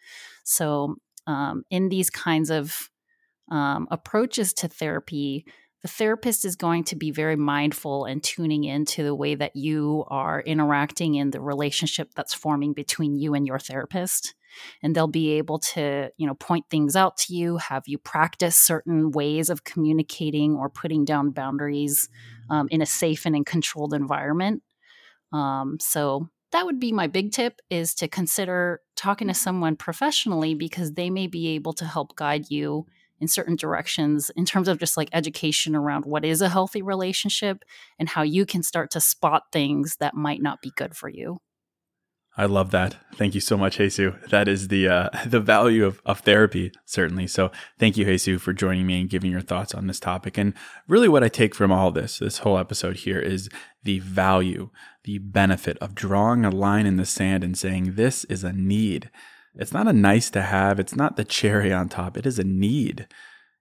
So 0.43 0.97
um, 1.27 1.65
in 1.71 1.91
these 1.91 2.09
kinds 2.09 2.51
of 2.51 2.91
um, 3.51 3.87
approaches 3.91 4.53
to 4.55 4.69
therapy, 4.69 5.45
the 5.87 5.93
therapist 5.93 6.45
is 6.45 6.57
going 6.57 6.83
to 6.83 6.97
be 6.97 7.13
very 7.13 7.37
mindful 7.37 8.07
and 8.07 8.21
tuning 8.21 8.65
into 8.65 9.05
the 9.05 9.15
way 9.15 9.37
that 9.37 9.55
you 9.55 10.05
are 10.09 10.41
interacting 10.41 11.15
in 11.15 11.31
the 11.31 11.41
relationship 11.41 12.11
that's 12.17 12.35
forming 12.35 12.73
between 12.73 13.15
you 13.15 13.35
and 13.35 13.47
your 13.47 13.61
therapist. 13.61 14.35
And 14.83 14.97
they'll 14.97 15.07
be 15.07 15.35
able 15.35 15.61
to 15.75 16.11
you 16.17 16.27
know 16.27 16.35
point 16.35 16.65
things 16.71 16.97
out 16.97 17.17
to 17.19 17.35
you 17.37 17.59
have 17.59 17.85
you 17.87 17.99
practice 17.99 18.57
certain 18.57 19.13
ways 19.13 19.49
of 19.49 19.63
communicating 19.63 20.57
or 20.57 20.69
putting 20.69 21.05
down 21.05 21.31
boundaries 21.31 22.09
um, 22.51 22.67
in 22.73 22.83
a 22.83 22.87
safe 22.87 23.25
and 23.25 23.37
in 23.37 23.45
controlled 23.45 23.95
environment. 23.95 24.65
Um, 25.33 25.79
so 25.81 26.31
that 26.51 26.67
would 26.67 26.81
be 26.81 26.91
my 26.91 27.07
big 27.07 27.31
tip 27.31 27.61
is 27.71 27.95
to 27.97 28.09
consider 28.09 28.81
talking 28.97 29.29
to 29.29 29.35
someone 29.35 29.77
professionally 29.77 30.53
because 30.57 30.95
they 30.95 31.11
may 31.11 31.29
be 31.29 31.47
able 31.51 31.75
to 31.75 31.85
help 31.85 32.17
guide 32.17 32.51
you 32.51 32.87
in 33.21 33.29
certain 33.29 33.57
directions 33.57 34.31
in 34.37 34.45
terms 34.45 34.69
of 34.69 34.79
just 34.79 34.97
like 34.97 35.09
education 35.13 35.75
around 35.75 36.05
what 36.05 36.25
is 36.25 36.41
a 36.41 36.49
healthy 36.49 36.83
relationship 36.83 37.65
and 37.99 38.09
how 38.11 38.23
you 38.23 38.47
can 38.47 38.63
start 38.63 38.91
to 38.91 39.01
spot 39.01 39.45
things 39.53 39.97
that 40.01 40.15
might 40.15 40.43
not 40.43 40.61
be 40.61 40.73
good 40.77 40.97
for 40.97 41.09
you. 41.09 41.39
I 42.39 42.45
love 42.45 42.71
that. 42.73 42.97
Thank 43.15 43.35
you 43.35 43.41
so 43.41 43.57
much, 43.57 43.79
Jesus. 43.79 44.15
That 44.29 44.47
is 44.47 44.69
the 44.69 44.89
uh, 44.89 45.09
the 45.27 45.41
value 45.41 45.87
of, 45.87 46.03
of 46.05 46.21
therapy, 46.21 46.71
certainly. 46.85 47.27
So 47.27 47.51
thank 47.79 47.97
you, 47.97 48.05
Jesus, 48.05 48.43
for 48.43 48.53
joining 48.53 48.87
me 48.87 49.01
and 49.01 49.09
giving 49.09 49.31
your 49.31 49.41
thoughts 49.41 49.75
on 49.75 49.87
this 49.87 49.99
topic. 49.99 50.37
And 50.37 50.53
really 50.87 51.09
what 51.09 51.25
I 51.25 51.29
take 51.29 51.55
from 51.55 51.73
all 51.73 51.91
this, 51.91 52.19
this 52.19 52.39
whole 52.39 52.59
episode 52.59 52.99
here 52.99 53.19
is 53.19 53.49
the 53.85 54.01
value, 54.01 54.69
the 55.05 55.19
benefit 55.19 55.79
of 55.79 55.95
drawing 55.95 56.45
a 56.45 56.51
line 56.51 56.85
in 56.85 56.97
the 56.97 57.07
sand 57.07 57.43
and 57.43 57.57
saying, 57.57 57.95
this 57.95 58.25
is 58.25 58.45
a 58.45 58.53
need. 58.53 59.11
It's 59.57 59.73
not 59.73 59.89
a 59.89 59.93
nice 59.93 60.31
to 60.31 60.43
have. 60.43 60.79
It's 60.79 60.95
not 60.95 61.17
the 61.17 61.25
cherry 61.25 61.73
on 61.73 61.89
top. 61.89 62.17
It 62.17 62.27
is 62.27 62.39
a 62.39 62.45
need. 62.45 63.07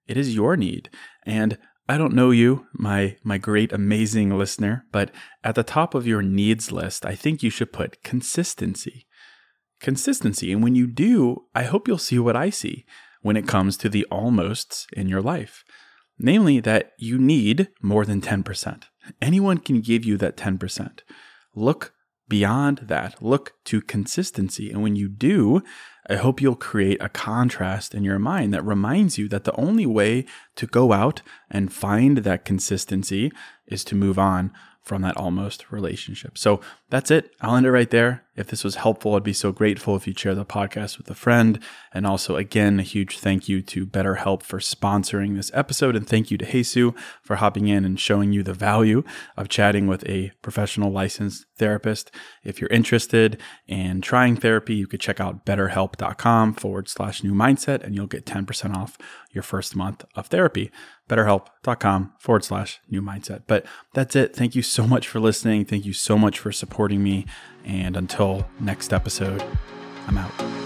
It 0.06 0.16
is 0.16 0.34
your 0.34 0.56
need. 0.56 0.90
And 1.24 1.58
I 1.88 1.98
don't 1.98 2.14
know 2.14 2.30
you, 2.30 2.66
my 2.72 3.16
my 3.22 3.38
great 3.38 3.72
amazing 3.72 4.36
listener, 4.36 4.86
but 4.90 5.10
at 5.44 5.54
the 5.54 5.62
top 5.62 5.94
of 5.94 6.06
your 6.06 6.22
needs 6.22 6.72
list, 6.72 7.06
I 7.06 7.14
think 7.14 7.42
you 7.42 7.50
should 7.50 7.72
put 7.72 8.02
consistency. 8.02 9.06
Consistency. 9.80 10.52
And 10.52 10.62
when 10.62 10.74
you 10.74 10.86
do, 10.86 11.44
I 11.54 11.62
hope 11.62 11.86
you'll 11.86 11.98
see 11.98 12.18
what 12.18 12.36
I 12.36 12.50
see 12.50 12.86
when 13.22 13.36
it 13.36 13.46
comes 13.46 13.76
to 13.76 13.88
the 13.88 14.06
almosts 14.10 14.86
in 14.92 15.08
your 15.08 15.22
life. 15.22 15.64
Namely 16.18 16.60
that 16.60 16.92
you 16.98 17.18
need 17.18 17.68
more 17.82 18.04
than 18.04 18.20
10%. 18.20 18.84
Anyone 19.20 19.58
can 19.58 19.80
give 19.80 20.04
you 20.04 20.16
that 20.16 20.36
10%. 20.36 21.00
Look 21.54 21.92
beyond 22.28 22.78
that. 22.84 23.22
Look 23.22 23.52
to 23.64 23.80
consistency. 23.80 24.70
And 24.70 24.82
when 24.82 24.96
you 24.96 25.08
do, 25.08 25.62
I 26.08 26.16
hope 26.16 26.40
you'll 26.40 26.56
create 26.56 27.02
a 27.02 27.08
contrast 27.08 27.94
in 27.94 28.04
your 28.04 28.18
mind 28.18 28.54
that 28.54 28.64
reminds 28.64 29.18
you 29.18 29.28
that 29.28 29.44
the 29.44 29.54
only 29.56 29.86
way 29.86 30.24
to 30.56 30.66
go 30.66 30.92
out 30.92 31.22
and 31.50 31.72
find 31.72 32.18
that 32.18 32.44
consistency 32.44 33.32
is 33.66 33.84
to 33.84 33.94
move 33.94 34.18
on 34.18 34.52
from 34.82 35.02
that 35.02 35.16
almost 35.16 35.72
relationship. 35.72 36.38
So 36.38 36.60
that's 36.90 37.10
it. 37.10 37.34
I'll 37.40 37.56
end 37.56 37.66
it 37.66 37.72
right 37.72 37.90
there. 37.90 38.25
If 38.36 38.48
this 38.48 38.64
was 38.64 38.76
helpful, 38.76 39.14
I'd 39.14 39.22
be 39.22 39.32
so 39.32 39.52
grateful 39.52 39.96
if 39.96 40.06
you'd 40.06 40.18
share 40.18 40.34
the 40.34 40.44
podcast 40.44 40.98
with 40.98 41.10
a 41.10 41.14
friend. 41.14 41.58
And 41.92 42.06
also, 42.06 42.36
again, 42.36 42.78
a 42.78 42.82
huge 42.82 43.18
thank 43.18 43.48
you 43.48 43.62
to 43.62 43.86
BetterHelp 43.86 44.42
for 44.42 44.58
sponsoring 44.58 45.36
this 45.36 45.50
episode. 45.54 45.96
And 45.96 46.06
thank 46.06 46.30
you 46.30 46.38
to 46.38 46.44
Jesus 46.44 46.94
for 47.22 47.36
hopping 47.36 47.68
in 47.68 47.84
and 47.84 47.98
showing 47.98 48.32
you 48.32 48.42
the 48.42 48.52
value 48.52 49.02
of 49.36 49.48
chatting 49.48 49.86
with 49.86 50.06
a 50.08 50.32
professional 50.42 50.90
licensed 50.90 51.46
therapist. 51.56 52.10
If 52.44 52.60
you're 52.60 52.70
interested 52.70 53.40
in 53.66 54.00
trying 54.00 54.36
therapy, 54.36 54.74
you 54.74 54.86
could 54.86 55.00
check 55.00 55.20
out 55.20 55.46
betterhelp.com 55.46 56.54
forward 56.54 56.88
slash 56.88 57.22
new 57.22 57.34
mindset 57.34 57.82
and 57.82 57.94
you'll 57.94 58.06
get 58.06 58.26
10% 58.26 58.76
off 58.76 58.98
your 59.32 59.42
first 59.42 59.76
month 59.76 60.04
of 60.14 60.26
therapy 60.26 60.70
betterhelp.com 61.08 62.12
forward 62.18 62.44
slash 62.44 62.80
new 62.90 63.00
mindset. 63.00 63.42
But 63.46 63.64
that's 63.94 64.16
it. 64.16 64.34
Thank 64.34 64.54
you 64.54 64.62
so 64.62 64.86
much 64.86 65.08
for 65.08 65.20
listening. 65.20 65.64
Thank 65.64 65.84
you 65.84 65.92
so 65.92 66.18
much 66.18 66.38
for 66.38 66.50
supporting 66.50 67.02
me. 67.02 67.26
And 67.66 67.96
until 67.96 68.48
next 68.60 68.92
episode, 68.92 69.44
I'm 70.06 70.16
out. 70.18 70.65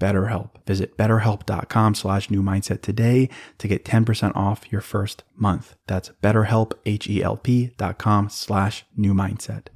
BetterHelp. 0.00 0.50
Visit 0.66 0.96
betterhelp.com 0.96 1.94
slash 1.94 2.30
new 2.30 2.42
mindset 2.42 2.82
today 2.82 3.28
to 3.58 3.68
get 3.68 3.84
10% 3.84 4.34
off 4.34 4.70
your 4.70 4.80
first 4.80 5.24
month. 5.36 5.76
That's 5.86 6.10
betterhelp, 6.22 6.72
H-E-L-P 6.84 7.72
dot 7.76 7.98
com 7.98 8.28
slash 8.28 8.84
new 8.96 9.14
mindset. 9.14 9.68